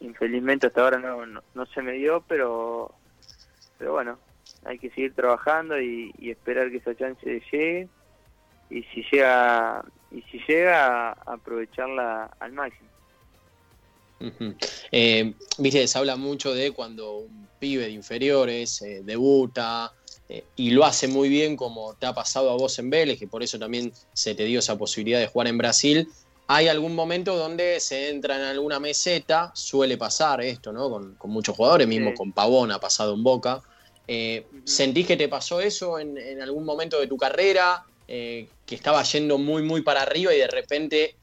Infelizmente 0.00 0.68
hasta 0.68 0.82
ahora 0.82 0.98
no, 0.98 1.24
no, 1.26 1.66
se 1.66 1.82
me 1.82 1.92
dio, 1.92 2.22
pero, 2.28 2.92
pero 3.78 3.92
bueno, 3.92 4.18
hay 4.64 4.78
que 4.78 4.90
seguir 4.90 5.14
trabajando 5.14 5.80
y, 5.80 6.12
esperar 6.20 6.70
que 6.70 6.78
esa 6.78 6.94
chance 6.94 7.42
llegue 7.50 7.88
y 8.70 8.82
si 8.84 9.04
llega 9.10 9.84
y 10.10 10.22
si 10.22 10.40
llega 10.46 11.12
aprovecharla 11.12 12.30
al 12.38 12.52
máximo. 12.52 12.88
Eh, 14.90 15.34
viste, 15.58 15.86
se 15.86 15.98
habla 15.98 16.16
mucho 16.16 16.52
de 16.52 16.72
cuando 16.72 17.18
un 17.18 17.48
pibe 17.58 17.84
de 17.84 17.90
inferiores 17.90 18.82
eh, 18.82 19.02
debuta 19.04 19.92
eh, 20.28 20.44
y 20.56 20.70
lo 20.70 20.84
hace 20.84 21.06
muy 21.06 21.28
bien 21.28 21.56
como 21.56 21.94
te 21.94 22.06
ha 22.06 22.12
pasado 22.12 22.50
a 22.50 22.56
vos 22.56 22.78
en 22.78 22.90
Vélez, 22.90 23.18
que 23.18 23.28
por 23.28 23.42
eso 23.42 23.58
también 23.58 23.92
se 24.12 24.34
te 24.34 24.44
dio 24.44 24.58
esa 24.58 24.76
posibilidad 24.76 25.20
de 25.20 25.28
jugar 25.28 25.48
en 25.48 25.58
Brasil. 25.58 26.08
Hay 26.48 26.66
algún 26.66 26.94
momento 26.94 27.36
donde 27.36 27.78
se 27.78 28.08
entra 28.08 28.36
en 28.36 28.42
alguna 28.42 28.80
meseta, 28.80 29.52
suele 29.54 29.98
pasar 29.98 30.40
esto, 30.40 30.72
¿no? 30.72 30.88
Con, 30.90 31.16
muchos 31.24 31.54
jugadores, 31.54 31.86
mismo 31.86 32.14
con 32.14 32.32
Pavón 32.32 32.72
ha 32.72 32.80
pasado 32.80 33.14
en 33.14 33.22
Boca. 33.22 33.62
¿Sentís 34.64 35.06
que 35.06 35.18
te 35.18 35.28
pasó 35.28 35.60
eso 35.60 35.98
en, 35.98 36.16
en 36.16 36.40
algún 36.40 36.64
momento 36.64 36.98
de 36.98 37.06
tu 37.06 37.18
carrera? 37.18 37.84
Que 38.08 38.74
estaba 38.74 39.02
yendo 39.04 39.38
muy, 39.38 39.62
muy 39.62 39.82
para 39.82 40.02
arriba 40.02 40.34
y 40.34 40.38
de 40.38 40.48
repente 40.48 41.14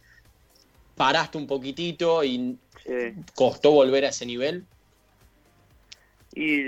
paraste 0.96 1.38
un 1.38 1.48
poquitito 1.48 2.24
y 2.24 2.58
¿Costó 3.34 3.72
volver 3.72 4.06
a 4.06 4.10
ese 4.10 4.26
nivel? 4.26 4.66
Y 6.34 6.66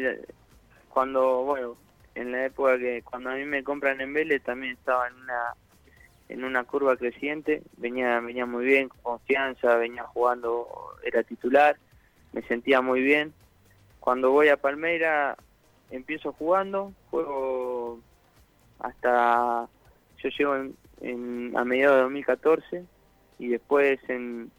cuando, 0.89 1.43
bueno, 1.43 1.77
en 2.15 2.31
la 2.31 2.45
época 2.45 2.77
que 2.79 3.03
cuando 3.03 3.29
a 3.29 3.35
mí 3.35 3.45
me 3.45 3.63
compran 3.63 4.01
en 4.01 4.13
Vélez 4.13 4.41
también 4.43 4.73
estaba 4.73 5.07
en 5.07 5.15
una 5.15 5.53
en 6.29 6.43
una 6.43 6.65
curva 6.65 6.97
creciente, 6.97 7.61
venía 7.77 8.19
venía 8.19 8.45
muy 8.45 8.65
bien, 8.65 8.89
con 8.89 8.99
confianza, 9.17 9.75
venía 9.75 10.03
jugando, 10.03 10.67
era 11.03 11.23
titular, 11.23 11.77
me 12.33 12.41
sentía 12.41 12.81
muy 12.81 13.01
bien. 13.01 13.33
Cuando 13.99 14.31
voy 14.31 14.49
a 14.49 14.57
Palmeira 14.57 15.37
empiezo 15.89 16.33
jugando, 16.33 16.93
juego 17.11 17.99
hasta 18.79 19.69
yo 20.17 20.29
llego 20.29 20.55
en, 21.01 21.57
a 21.57 21.63
mediados 21.63 21.97
de 21.97 22.01
2014 22.03 22.85
y 23.39 23.47
después 23.49 23.99
en 24.09 24.51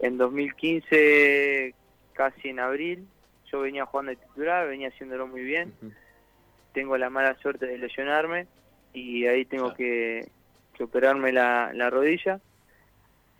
en 0.00 0.16
2015, 0.16 1.74
casi 2.14 2.48
en 2.48 2.58
abril, 2.58 3.06
yo 3.52 3.60
venía 3.60 3.84
jugando 3.84 4.10
de 4.10 4.16
titular, 4.16 4.66
venía 4.66 4.88
haciéndolo 4.88 5.26
muy 5.26 5.42
bien. 5.42 5.74
Tengo 6.72 6.96
la 6.96 7.10
mala 7.10 7.36
suerte 7.38 7.66
de 7.66 7.78
lesionarme 7.78 8.46
y 8.94 9.26
ahí 9.26 9.44
tengo 9.44 9.74
que, 9.74 10.26
operarme 10.80 11.32
la, 11.32 11.90
rodilla. 11.90 12.40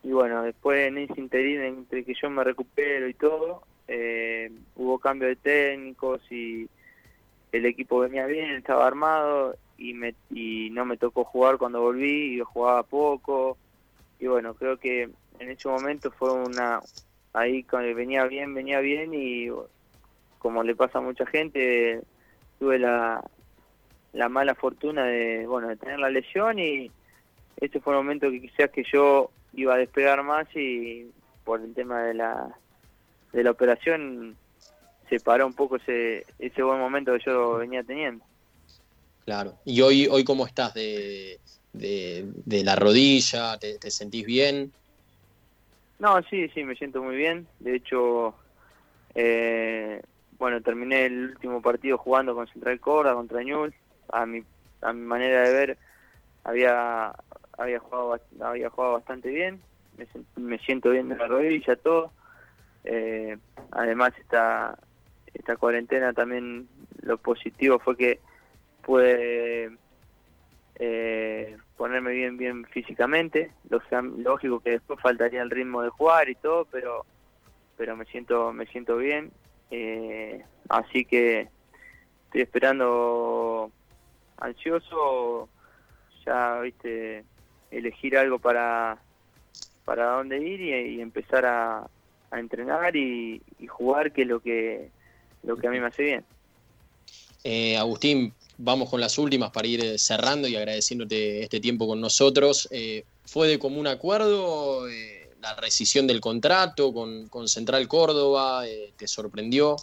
Y 0.02 0.12
bueno, 0.12 0.42
después 0.42 0.86
en 0.86 0.98
ese 0.98 1.18
interín, 1.18 1.62
entre 1.62 2.04
que 2.04 2.12
yo 2.14 2.28
me 2.28 2.44
recupero 2.44 3.08
y 3.08 3.14
todo, 3.14 3.62
eh, 3.88 4.50
hubo 4.76 4.98
cambio 4.98 5.28
de 5.28 5.36
técnicos 5.36 6.20
y 6.30 6.68
el 7.52 7.64
equipo 7.64 8.00
venía 8.00 8.26
bien, 8.26 8.50
estaba 8.50 8.86
armado 8.86 9.56
y, 9.80 9.94
me, 9.94 10.14
y 10.30 10.70
no 10.70 10.84
me 10.84 10.96
tocó 10.96 11.24
jugar 11.24 11.58
cuando 11.58 11.80
volví, 11.80 12.34
y 12.34 12.36
yo 12.36 12.44
jugaba 12.44 12.82
poco. 12.84 13.56
Y 14.20 14.26
bueno, 14.26 14.54
creo 14.54 14.76
que 14.76 15.10
en 15.40 15.50
ese 15.50 15.68
momento 15.68 16.10
fue 16.10 16.32
una 16.32 16.80
ahí 17.32 17.64
venía 17.94 18.24
bien 18.24 18.54
venía 18.54 18.80
bien 18.80 19.14
y 19.14 19.48
como 20.38 20.62
le 20.62 20.74
pasa 20.74 20.98
a 20.98 21.02
mucha 21.02 21.26
gente 21.26 22.02
tuve 22.58 22.78
la 22.78 23.22
la 24.12 24.28
mala 24.28 24.54
fortuna 24.54 25.04
de 25.04 25.46
bueno 25.46 25.68
de 25.68 25.76
tener 25.76 25.98
la 25.98 26.10
lesión 26.10 26.58
y 26.58 26.90
ese 27.58 27.80
fue 27.80 27.94
el 27.94 27.98
momento 27.98 28.30
que 28.30 28.40
quizás 28.40 28.70
que 28.70 28.84
yo 28.84 29.30
iba 29.54 29.74
a 29.74 29.78
despegar 29.78 30.22
más 30.22 30.46
y 30.56 31.10
por 31.44 31.60
el 31.60 31.72
tema 31.74 32.02
de 32.02 32.14
la 32.14 32.54
de 33.32 33.44
la 33.44 33.50
operación 33.52 34.36
se 35.08 35.20
paró 35.20 35.46
un 35.46 35.54
poco 35.54 35.76
ese 35.76 36.26
ese 36.38 36.62
buen 36.62 36.80
momento 36.80 37.12
que 37.12 37.24
yo 37.24 37.54
venía 37.54 37.82
teniendo 37.84 38.24
claro 39.24 39.58
y 39.64 39.80
hoy 39.80 40.06
hoy 40.10 40.24
cómo 40.24 40.46
estás 40.46 40.74
de 40.74 41.38
de, 41.72 42.62
la 42.64 42.74
rodilla 42.74 43.58
te, 43.58 43.78
te 43.78 43.90
sentís 43.90 44.26
bien 44.26 44.72
no, 46.00 46.22
sí, 46.22 46.48
sí, 46.48 46.64
me 46.64 46.74
siento 46.76 47.02
muy 47.02 47.14
bien. 47.14 47.46
De 47.58 47.76
hecho, 47.76 48.34
eh, 49.14 50.00
bueno, 50.38 50.62
terminé 50.62 51.04
el 51.04 51.32
último 51.32 51.60
partido 51.60 51.98
jugando 51.98 52.34
con 52.34 52.48
Central 52.48 52.80
Córdoba, 52.80 53.16
contra 53.16 53.42
Ñul. 53.42 53.74
A 54.10 54.24
mi, 54.24 54.42
a 54.80 54.94
mi 54.94 55.02
manera 55.02 55.42
de 55.42 55.52
ver, 55.52 55.78
había 56.42 57.14
había 57.58 57.78
jugado 57.78 58.18
había 58.40 58.70
jugado 58.70 58.94
bastante 58.94 59.28
bien. 59.28 59.60
Me, 60.36 60.58
siento 60.60 60.88
bien 60.88 61.10
de 61.10 61.16
la 61.16 61.26
rodilla, 61.26 61.76
todo. 61.76 62.12
Eh, 62.84 63.36
además, 63.70 64.12
esta, 64.18 64.78
esta 65.34 65.56
cuarentena 65.58 66.14
también 66.14 66.66
lo 67.02 67.18
positivo 67.18 67.78
fue 67.78 67.98
que 67.98 68.20
pude 68.80 69.70
eh, 70.76 71.56
ponerme 71.76 72.12
bien 72.12 72.36
bien 72.36 72.64
físicamente. 72.66 73.52
Lógico 73.68 74.60
que 74.60 74.70
después 74.70 75.00
faltaría 75.00 75.42
el 75.42 75.50
ritmo 75.50 75.82
de 75.82 75.90
jugar 75.90 76.28
y 76.28 76.34
todo 76.34 76.66
pero 76.70 77.04
pero 77.76 77.96
me 77.96 78.04
siento 78.06 78.52
me 78.52 78.66
siento 78.66 78.96
bien. 78.96 79.30
Eh, 79.70 80.44
así 80.68 81.04
que 81.04 81.48
estoy 82.26 82.42
esperando 82.42 83.70
ansioso 84.38 85.48
ya 86.24 86.60
viste 86.60 87.24
elegir 87.70 88.16
algo 88.16 88.38
para 88.38 88.98
para 89.84 90.12
dónde 90.12 90.38
ir 90.38 90.60
y, 90.60 91.00
empezar 91.00 91.44
a, 91.46 91.88
entrenar 92.32 92.94
y, 92.94 93.42
jugar 93.68 94.12
que 94.12 94.22
es 94.22 94.28
lo 94.28 94.40
que 94.40 94.88
lo 95.42 95.56
que 95.56 95.66
a 95.66 95.70
mí 95.70 95.80
me 95.80 95.86
hace 95.86 96.02
bien. 96.02 96.24
Eh, 97.42 97.76
Agustín 97.76 98.32
vamos 98.62 98.90
con 98.90 99.00
las 99.00 99.18
últimas 99.18 99.50
para 99.50 99.66
ir 99.66 99.80
eh, 99.82 99.98
cerrando 99.98 100.46
y 100.46 100.56
agradeciéndote 100.56 101.42
este 101.42 101.60
tiempo 101.60 101.86
con 101.86 102.00
nosotros. 102.00 102.68
Eh, 102.70 103.04
¿Fue 103.24 103.48
de 103.48 103.58
común 103.58 103.86
acuerdo 103.86 104.88
eh, 104.88 105.30
la 105.40 105.54
rescisión 105.56 106.06
del 106.06 106.20
contrato 106.20 106.92
con, 106.92 107.48
Central 107.48 107.88
Córdoba? 107.88 108.64
¿Te 108.96 109.08
sorprendió? 109.08 109.76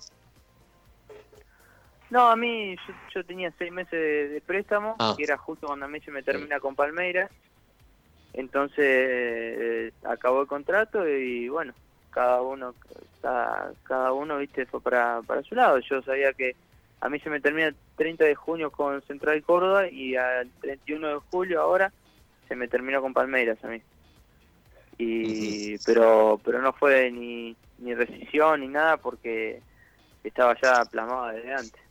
No, 2.09 2.29
a 2.29 2.35
mí 2.35 2.75
yo, 3.13 3.25
tenía 3.25 3.51
seis 3.57 3.71
meses 3.71 4.31
de, 4.31 4.41
préstamo, 4.45 4.95
ah. 4.99 5.13
que 5.17 5.23
era 5.23 5.37
justo 5.37 5.67
cuando 5.67 5.85
a 5.85 5.89
mí 5.89 5.99
se 5.99 6.11
me 6.11 6.23
termina 6.23 6.59
con 6.59 6.75
Palmeiras. 6.75 7.31
Entonces 8.33 9.93
acabó 10.03 10.41
el 10.41 10.47
contrato 10.47 11.07
y 11.07 11.49
bueno, 11.49 11.73
cada 12.11 12.41
uno, 12.41 12.75
cada, 13.21 13.71
cada 13.83 14.13
uno, 14.13 14.37
viste, 14.37 14.65
fue 14.67 14.79
para, 14.79 15.21
para 15.23 15.41
su 15.41 15.55
lado. 15.55 15.79
Yo 15.79 16.01
sabía 16.03 16.31
que 16.33 16.55
a 16.99 17.09
mí 17.09 17.19
se 17.19 17.29
me 17.29 17.39
termina 17.39 17.67
el 17.67 17.75
30 17.95 18.25
de 18.25 18.35
junio 18.35 18.71
con 18.71 19.01
Central 19.03 19.43
Córdoba 19.43 19.87
y 19.87 20.15
al 20.15 20.49
31 20.61 21.07
de 21.07 21.19
julio 21.31 21.61
ahora 21.61 21.91
se 22.47 22.55
me 22.55 22.67
terminó 22.67 23.01
con 23.01 23.13
Palmeiras 23.13 23.57
a 23.63 23.67
mí. 23.67 23.81
Y, 24.97 25.77
pero 25.79 26.41
pero 26.43 26.59
no 26.61 26.73
fue 26.73 27.11
ni, 27.11 27.55
ni 27.77 27.93
rescisión 27.93 28.61
ni 28.61 28.67
nada 28.67 28.97
porque 28.97 29.61
estaba 30.23 30.55
ya 30.59 30.85
plasmado 30.85 31.27
desde 31.27 31.53
antes. 31.53 31.81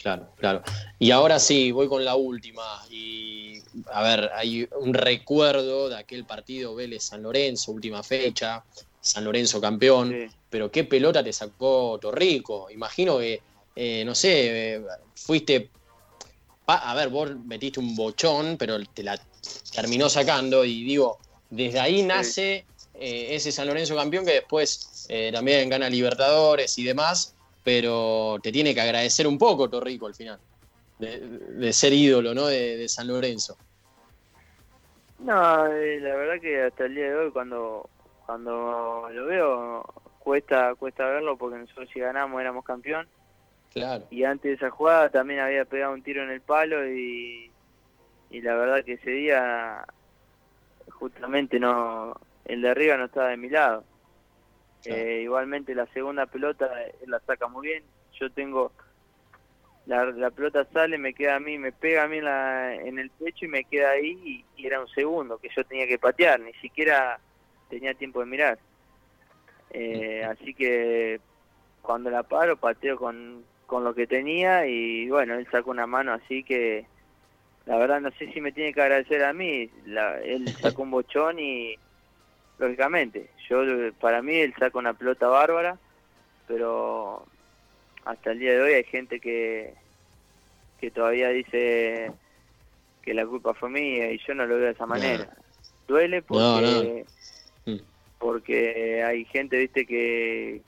Claro, 0.00 0.28
claro. 0.36 0.62
Y 0.98 1.10
ahora 1.10 1.38
sí, 1.38 1.72
voy 1.72 1.88
con 1.88 2.04
la 2.04 2.14
última. 2.16 2.62
Y 2.90 3.60
a 3.92 4.02
ver, 4.02 4.30
hay 4.34 4.68
un 4.78 4.94
recuerdo 4.94 5.88
de 5.88 5.96
aquel 5.96 6.24
partido 6.24 6.74
Vélez-San 6.74 7.22
Lorenzo, 7.22 7.72
última 7.72 8.02
fecha, 8.02 8.62
San 9.00 9.24
Lorenzo 9.24 9.60
campeón. 9.60 10.30
Pero 10.48 10.70
qué 10.70 10.84
pelota 10.84 11.24
te 11.24 11.32
sacó 11.32 11.98
Torrico. 12.00 12.70
Imagino 12.70 13.18
que 13.18 13.40
eh, 13.76 14.04
no 14.04 14.14
sé, 14.14 14.82
fuiste, 15.14 15.70
a 16.66 16.94
ver, 16.94 17.10
vos 17.10 17.30
metiste 17.44 17.78
un 17.78 17.94
bochón, 17.94 18.56
pero 18.58 18.82
te 18.86 19.02
la 19.02 19.20
terminó 19.72 20.08
sacando 20.08 20.64
y 20.64 20.82
digo, 20.82 21.18
desde 21.50 21.78
ahí 21.78 22.02
nace 22.02 22.64
eh, 22.94 23.34
ese 23.34 23.52
San 23.52 23.66
Lorenzo 23.66 23.94
campeón 23.94 24.24
que 24.24 24.32
después 24.32 25.06
eh, 25.08 25.30
también 25.32 25.68
gana 25.68 25.90
Libertadores 25.90 26.78
y 26.78 26.84
demás, 26.84 27.36
pero 27.62 28.38
te 28.42 28.50
tiene 28.50 28.74
que 28.74 28.80
agradecer 28.80 29.26
un 29.26 29.38
poco 29.38 29.68
Torrico 29.68 30.06
al 30.06 30.14
final, 30.14 30.40
de, 30.98 31.72
ser 31.72 31.92
ídolo 31.92 32.34
¿no? 32.34 32.46
de, 32.46 32.88
San 32.88 33.06
Lorenzo. 33.06 33.56
No, 35.18 35.66
eh, 35.66 36.00
la 36.00 36.14
verdad 36.16 36.40
que 36.40 36.62
hasta 36.62 36.86
el 36.86 36.94
día 36.94 37.10
de 37.10 37.16
hoy 37.16 37.30
cuando, 37.30 37.88
cuando 38.24 39.08
lo 39.10 39.26
veo 39.26 39.84
cuesta, 40.18 40.74
cuesta 40.74 41.06
verlo 41.06 41.36
porque 41.36 41.58
nosotros 41.58 41.88
si 41.92 42.00
ganamos 42.00 42.40
éramos 42.40 42.64
campeón. 42.64 43.06
Claro. 43.76 44.06
Y 44.10 44.24
antes 44.24 44.48
de 44.48 44.54
esa 44.54 44.70
jugada 44.70 45.10
también 45.10 45.38
había 45.38 45.66
pegado 45.66 45.92
un 45.92 46.02
tiro 46.02 46.22
en 46.22 46.30
el 46.30 46.40
palo 46.40 46.88
y, 46.88 47.50
y 48.30 48.40
la 48.40 48.54
verdad 48.54 48.82
que 48.82 48.94
ese 48.94 49.10
día 49.10 49.84
justamente 50.92 51.60
no 51.60 52.18
el 52.46 52.62
de 52.62 52.70
arriba 52.70 52.96
no 52.96 53.04
estaba 53.04 53.28
de 53.28 53.36
mi 53.36 53.50
lado. 53.50 53.84
Eh, 54.86 55.20
igualmente 55.24 55.74
la 55.74 55.84
segunda 55.88 56.24
pelota 56.24 56.70
él 57.02 57.10
la 57.10 57.20
saca 57.20 57.48
muy 57.48 57.66
bien. 57.66 57.84
Yo 58.18 58.30
tengo 58.30 58.72
la, 59.84 60.06
la, 60.06 60.30
pelota 60.30 60.66
sale, 60.72 60.96
me 60.96 61.12
queda 61.12 61.36
a 61.36 61.40
mí, 61.40 61.58
me 61.58 61.70
pega 61.70 62.04
a 62.04 62.08
mí 62.08 62.16
en, 62.16 62.24
la, 62.24 62.74
en 62.76 62.98
el 62.98 63.10
pecho 63.10 63.44
y 63.44 63.48
me 63.48 63.64
queda 63.64 63.90
ahí 63.90 64.42
y, 64.56 64.66
era 64.66 64.80
un 64.80 64.88
segundo 64.88 65.36
que 65.36 65.50
yo 65.54 65.62
tenía 65.64 65.86
que 65.86 65.98
patear, 65.98 66.40
ni 66.40 66.54
siquiera 66.54 67.20
tenía 67.68 67.92
tiempo 67.92 68.20
de 68.20 68.26
mirar. 68.26 68.58
Eh, 69.68 70.24
así 70.24 70.54
que 70.54 71.20
cuando 71.82 72.08
la 72.08 72.22
paro 72.22 72.56
pateo 72.56 72.96
con, 72.96 73.44
con 73.66 73.84
lo 73.84 73.94
que 73.94 74.06
tenía 74.06 74.66
y 74.66 75.08
bueno, 75.08 75.34
él 75.34 75.46
sacó 75.50 75.70
una 75.70 75.86
mano 75.86 76.12
así 76.12 76.42
que 76.42 76.86
la 77.66 77.76
verdad 77.78 78.00
no 78.00 78.10
sé 78.12 78.32
si 78.32 78.40
me 78.40 78.52
tiene 78.52 78.72
que 78.72 78.80
agradecer 78.80 79.24
a 79.24 79.32
mí, 79.32 79.68
la, 79.86 80.20
él 80.20 80.48
sacó 80.60 80.82
un 80.82 80.92
bochón 80.92 81.38
y 81.38 81.76
lógicamente, 82.58 83.28
yo 83.48 83.58
para 84.00 84.22
mí 84.22 84.34
él 84.36 84.54
saca 84.58 84.78
una 84.78 84.94
pelota 84.94 85.26
bárbara, 85.26 85.78
pero 86.46 87.26
hasta 88.04 88.32
el 88.32 88.38
día 88.38 88.52
de 88.52 88.62
hoy 88.62 88.72
hay 88.74 88.84
gente 88.84 89.20
que, 89.20 89.74
que 90.80 90.90
todavía 90.90 91.28
dice 91.30 92.12
que 93.02 93.14
la 93.14 93.26
culpa 93.26 93.52
fue 93.54 93.68
mía 93.68 94.10
y 94.10 94.18
yo 94.26 94.34
no 94.34 94.46
lo 94.46 94.56
veo 94.56 94.66
de 94.66 94.72
esa 94.72 94.86
manera. 94.86 95.28
Duele 95.86 96.22
porque 96.22 97.04
mm. 97.66 97.76
porque 98.18 99.02
hay 99.04 99.24
gente, 99.26 99.58
viste, 99.58 99.86
que 99.86 100.60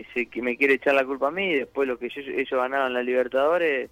que, 0.00 0.06
se, 0.14 0.26
que 0.26 0.40
me 0.40 0.56
quiere 0.56 0.74
echar 0.74 0.94
la 0.94 1.04
culpa 1.04 1.28
a 1.28 1.30
mí 1.30 1.44
y 1.44 1.58
después 1.58 1.86
lo 1.86 1.98
que 1.98 2.06
ellos 2.06 2.50
ganaron 2.50 2.94
la 2.94 3.02
Libertadores 3.02 3.90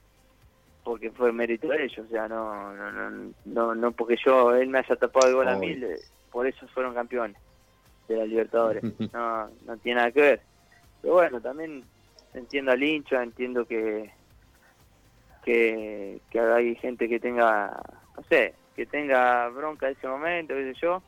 porque 0.83 1.11
fue 1.11 1.33
mérito 1.33 1.68
de 1.68 1.85
ellos, 1.85 2.07
o 2.07 2.09
sea, 2.09 2.27
no 2.29 2.73
no 2.73 3.33
no 3.44 3.75
no, 3.75 3.92
porque 3.92 4.16
yo 4.25 4.55
él 4.55 4.68
me 4.68 4.79
haya 4.79 4.97
tapado 4.97 5.29
el 5.29 5.35
gol 5.35 5.49
a 5.49 5.57
mí, 5.57 5.79
por 6.33 6.47
eso 6.47 6.66
fueron 6.68 6.94
campeones 6.94 7.37
de 8.09 8.16
la 8.16 8.25
Libertadores. 8.25 8.83
No, 9.12 9.51
no 9.66 9.77
tiene 9.83 9.97
nada 9.97 10.12
que 10.12 10.21
ver. 10.21 10.40
Pero 11.03 11.14
bueno, 11.14 11.42
también 11.42 11.85
entiendo 12.33 12.73
al 12.73 12.83
hincha, 12.83 13.23
entiendo 13.23 13.66
que, 13.66 14.11
que, 15.44 16.21
que 16.31 16.40
hay 16.40 16.75
gente 16.77 17.07
que 17.07 17.21
tenga, 17.21 17.83
no 18.16 18.23
sé, 18.31 18.55
que 18.75 18.87
tenga 18.87 19.49
bronca 19.49 19.88
en 19.88 19.97
ese 19.97 20.09
momento, 20.09 20.55
qué 20.55 20.73
sé 20.73 20.81
yo. 20.81 21.03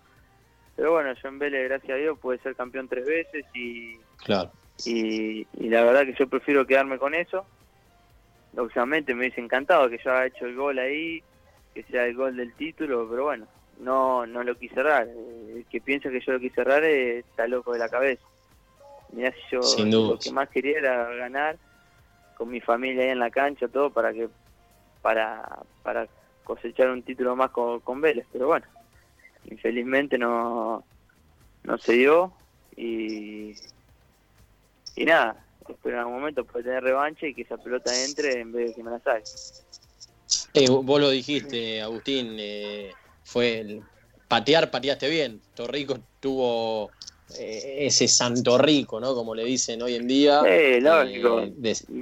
Pero 0.77 0.93
bueno, 0.93 1.15
yo 1.15 1.29
en 1.29 1.39
Vélez, 1.39 1.69
gracias 1.71 1.93
a 1.93 2.01
Dios, 2.01 2.19
pude 2.19 2.37
ser 2.39 2.55
campeón 2.55 2.87
tres 2.87 3.07
veces 3.07 3.47
y, 3.55 3.97
claro. 4.19 4.51
Y, 4.85 5.47
y 5.59 5.69
la 5.69 5.83
verdad 5.85 6.05
que 6.05 6.14
yo 6.14 6.29
prefiero 6.29 6.66
quedarme 6.66 6.99
con 6.99 7.14
eso. 7.14 7.45
Lógicamente 8.55 9.14
me 9.14 9.21
hubiese 9.21 9.40
encantado 9.40 9.88
que 9.88 9.99
yo 9.99 10.12
haya 10.12 10.27
hecho 10.27 10.47
el 10.47 10.57
gol 10.57 10.79
ahí, 10.79 11.23
que 11.75 11.83
sea 11.85 12.07
el 12.07 12.16
gol 12.16 12.37
del 12.37 12.53
título, 12.55 13.07
pero 13.09 13.25
bueno, 13.25 13.47
no 13.81 14.27
no 14.27 14.43
lo 14.43 14.57
quise 14.57 14.75
cerrar. 14.75 15.07
El 15.07 15.64
que 15.71 15.81
piensa 15.81 16.11
que 16.11 16.21
yo 16.21 16.33
lo 16.33 16.40
quise 16.40 16.57
cerrar 16.57 16.85
está 16.85 17.47
loco 17.47 17.73
de 17.73 17.79
la 17.79 17.88
cabeza. 17.88 18.23
Mirá 19.12 19.33
si 19.33 19.57
yo 19.57 19.61
lo 19.85 20.19
que 20.19 20.33
más 20.33 20.49
quería 20.49 20.79
era 20.79 21.14
ganar 21.14 21.57
con 22.37 22.49
mi 22.49 22.61
familia 22.61 23.05
ahí 23.05 23.11
en 23.11 23.19
la 23.19 23.31
cancha, 23.31 23.69
todo 23.69 23.90
para 23.90 24.12
que 24.12 24.29
para 25.03 25.61
para 25.83 26.09
cosechar 26.45 26.90
un 26.90 27.03
título 27.03 27.37
más 27.37 27.51
con, 27.51 27.81
con 27.81 28.01
Vélez, 28.01 28.27
pero 28.33 28.49
bueno, 28.49 28.66
infelizmente 29.45 30.19
no 30.19 30.85
no 31.64 31.79
se 31.79 31.93
dio 31.93 32.33
y 32.77 33.55
y 34.96 35.05
nada, 35.05 35.44
espero 35.68 35.96
en 35.96 36.00
algún 36.00 36.14
momento 36.14 36.44
puede 36.44 36.64
tener 36.64 36.83
revancha 36.83 37.26
y 37.26 37.35
que 37.35 37.42
esa 37.42 37.57
pelota 37.57 37.92
entre 38.05 38.40
en 38.40 38.53
vez 38.53 38.68
de 38.68 38.74
que 38.74 38.83
me 38.83 38.90
la 38.90 39.00
saque. 39.00 39.24
Eh, 40.55 40.68
vos 40.68 41.00
lo 41.00 41.11
dijiste, 41.11 41.81
Agustín, 41.81 42.37
eh, 42.38 42.92
fue 43.24 43.61
el 43.61 43.83
patear, 44.29 44.70
pateaste 44.70 45.09
bien. 45.09 45.40
Torrico 45.55 45.98
tuvo 46.20 46.90
eh, 47.38 47.87
ese 47.87 48.09
Santo 48.09 48.59
Rico, 48.59 49.00
¿no? 49.00 49.14
Como 49.14 49.35
le 49.35 49.44
dicen 49.44 49.83
hoy 49.83 49.94
en 49.94 50.07
día. 50.09 50.42
Sí, 50.42 50.81
lógico. 50.81 51.37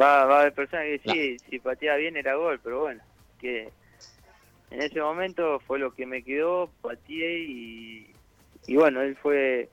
va, 0.00 0.24
va 0.24 0.36
a 0.36 0.40
haber 0.40 0.54
personas 0.54 0.86
que 0.86 1.00
sí, 1.12 1.36
si 1.50 1.58
pateaba 1.58 1.98
bien 1.98 2.16
era 2.16 2.34
gol, 2.34 2.60
pero 2.62 2.80
bueno, 2.80 3.02
que 3.40 3.70
en 4.70 4.82
ese 4.82 5.00
momento 5.00 5.60
fue 5.60 5.78
lo 5.78 5.94
que 5.94 6.06
me 6.06 6.22
quedó, 6.22 6.70
pateé 6.82 7.40
y, 7.40 8.10
y 8.66 8.76
bueno, 8.76 9.02
él 9.02 9.16
fue, 9.16 9.68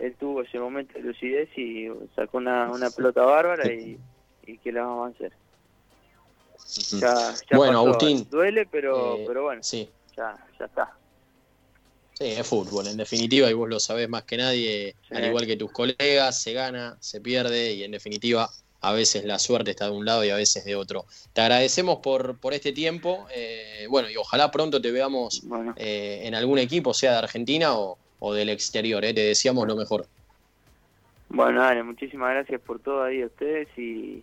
él 0.00 0.14
tuvo 0.18 0.42
ese 0.42 0.58
momento 0.58 0.94
de 0.94 1.00
lucidez 1.00 1.48
y 1.56 1.88
sacó 2.16 2.38
una, 2.38 2.70
una 2.70 2.90
pelota 2.90 3.22
bárbara 3.22 3.70
y, 3.72 3.98
y 4.46 4.58
¿qué 4.58 4.72
le 4.72 4.80
vamos 4.80 5.12
a 5.12 5.14
hacer? 5.14 5.32
Ya, 7.00 7.34
ya 7.50 7.56
bueno, 7.56 7.78
Agustín. 7.80 8.26
Duele, 8.30 8.66
pero, 8.66 9.16
eh, 9.16 9.24
pero 9.26 9.42
bueno, 9.44 9.62
sí. 9.62 9.88
ya, 10.16 10.36
ya 10.58 10.66
está. 10.66 10.92
Sí, 12.14 12.26
es 12.26 12.46
fútbol, 12.46 12.86
en 12.86 12.96
definitiva, 12.96 13.50
y 13.50 13.54
vos 13.54 13.68
lo 13.68 13.80
sabés 13.80 14.08
más 14.08 14.24
que 14.24 14.36
nadie, 14.36 14.94
al 15.10 15.26
igual 15.26 15.46
que 15.46 15.56
tus 15.56 15.72
colegas, 15.72 16.40
se 16.42 16.52
gana, 16.52 16.96
se 17.00 17.20
pierde, 17.20 17.72
y 17.72 17.82
en 17.82 17.92
definitiva, 17.92 18.50
a 18.82 18.92
veces 18.92 19.24
la 19.24 19.38
suerte 19.38 19.70
está 19.70 19.86
de 19.86 19.92
un 19.92 20.04
lado 20.04 20.24
y 20.24 20.30
a 20.30 20.36
veces 20.36 20.64
de 20.64 20.76
otro. 20.76 21.06
Te 21.32 21.40
agradecemos 21.40 21.98
por, 22.00 22.38
por 22.38 22.52
este 22.52 22.72
tiempo, 22.72 23.26
eh, 23.34 23.86
bueno, 23.88 24.10
y 24.10 24.16
ojalá 24.16 24.50
pronto 24.50 24.80
te 24.80 24.90
veamos 24.90 25.42
eh, 25.76 26.20
en 26.24 26.34
algún 26.34 26.58
equipo, 26.58 26.94
sea 26.94 27.12
de 27.12 27.18
Argentina 27.18 27.74
o, 27.74 27.98
del 28.34 28.50
exterior, 28.50 29.04
eh, 29.04 29.14
te 29.14 29.22
deseamos 29.22 29.66
lo 29.66 29.76
mejor. 29.76 30.06
Bueno, 31.28 31.60
dale, 31.60 31.82
muchísimas 31.82 32.30
gracias 32.32 32.60
por 32.60 32.80
todo 32.80 33.04
ahí 33.04 33.22
a 33.22 33.26
ustedes 33.26 33.68
y, 33.76 34.22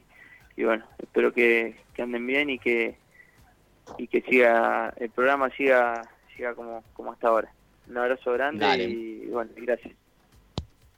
bueno, 0.58 0.86
espero 1.00 1.34
que, 1.34 1.76
anden 1.98 2.28
bien 2.28 2.50
y 2.50 2.60
que 2.60 2.96
y 3.98 4.08
que 4.08 4.22
siga 4.22 4.94
el 4.98 5.10
programa 5.10 5.50
siga 5.52 6.02
siga 6.36 6.54
como, 6.54 6.84
como 6.94 7.14
hasta 7.14 7.30
ahora. 7.30 7.52
Un 7.90 7.98
abrazo 7.98 8.34
grande 8.34 8.84
y 8.84 9.26
bueno, 9.28 9.52
gracias. 9.56 9.94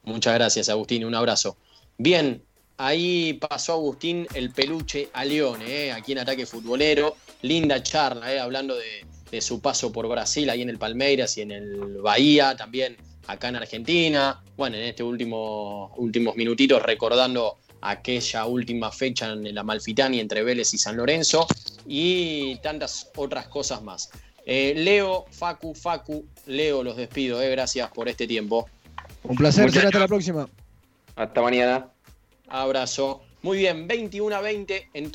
Muchas 0.04 0.34
gracias, 0.34 0.70
Agustín. 0.70 1.06
Un 1.06 1.16
abrazo. 1.16 1.56
Bien, 1.98 2.42
ahí 2.78 3.34
pasó 3.34 3.74
Agustín 3.74 4.28
el 4.34 4.52
peluche 4.52 5.10
a 5.14 5.24
León, 5.24 5.62
eh, 5.62 5.92
aquí 5.92 6.14
en 6.14 6.20
Ataque 6.20 6.46
Futbolero. 6.46 7.16
Linda 7.42 7.82
charla, 7.84 8.34
eh, 8.34 8.40
hablando 8.40 8.76
de, 8.76 9.06
su 9.40 9.62
paso 9.62 9.92
por 9.92 10.08
Brasil, 10.08 10.50
ahí 10.50 10.62
en 10.62 10.70
el 10.70 10.78
Palmeiras 10.78 11.38
y 11.38 11.42
en 11.42 11.52
el 11.52 11.98
Bahía, 12.02 12.56
también 12.56 12.98
acá 13.28 13.50
en 13.50 13.56
Argentina. 13.58 14.42
Bueno, 14.58 14.78
en 14.78 14.84
este 14.84 15.04
último, 15.04 15.94
últimos 15.98 16.36
minutitos 16.36 16.82
recordando 16.82 17.58
aquella 17.82 18.46
última 18.46 18.92
fecha 18.92 19.32
en 19.32 19.56
la 19.56 19.64
Malfitani 19.64 20.20
entre 20.20 20.44
Vélez 20.44 20.74
y 20.74 20.78
San 20.78 20.98
Lorenzo 20.98 21.48
y 21.88 22.58
tantas 22.58 23.10
otras 23.16 23.48
cosas 23.48 23.82
más. 23.82 24.10
Eh, 24.46 24.74
Leo, 24.76 25.26
Facu, 25.32 25.76
Facu, 25.76 26.26
Leo, 26.48 26.84
los 26.84 26.98
despido. 26.98 27.42
Eh. 27.42 27.50
Gracias 27.52 27.90
por 27.92 28.10
este 28.10 28.28
tiempo. 28.28 28.68
Un 29.24 29.36
placer, 29.36 29.72
será 29.72 29.88
hasta 29.88 30.00
la 30.00 30.08
próxima. 30.08 30.50
Hasta 31.16 31.42
mañana. 31.42 31.88
Abrazo. 32.48 33.22
Muy 33.42 33.60
bien, 33.60 33.88
21 33.88 34.36
a 34.36 34.42
20 34.42 34.90
en 34.94 35.08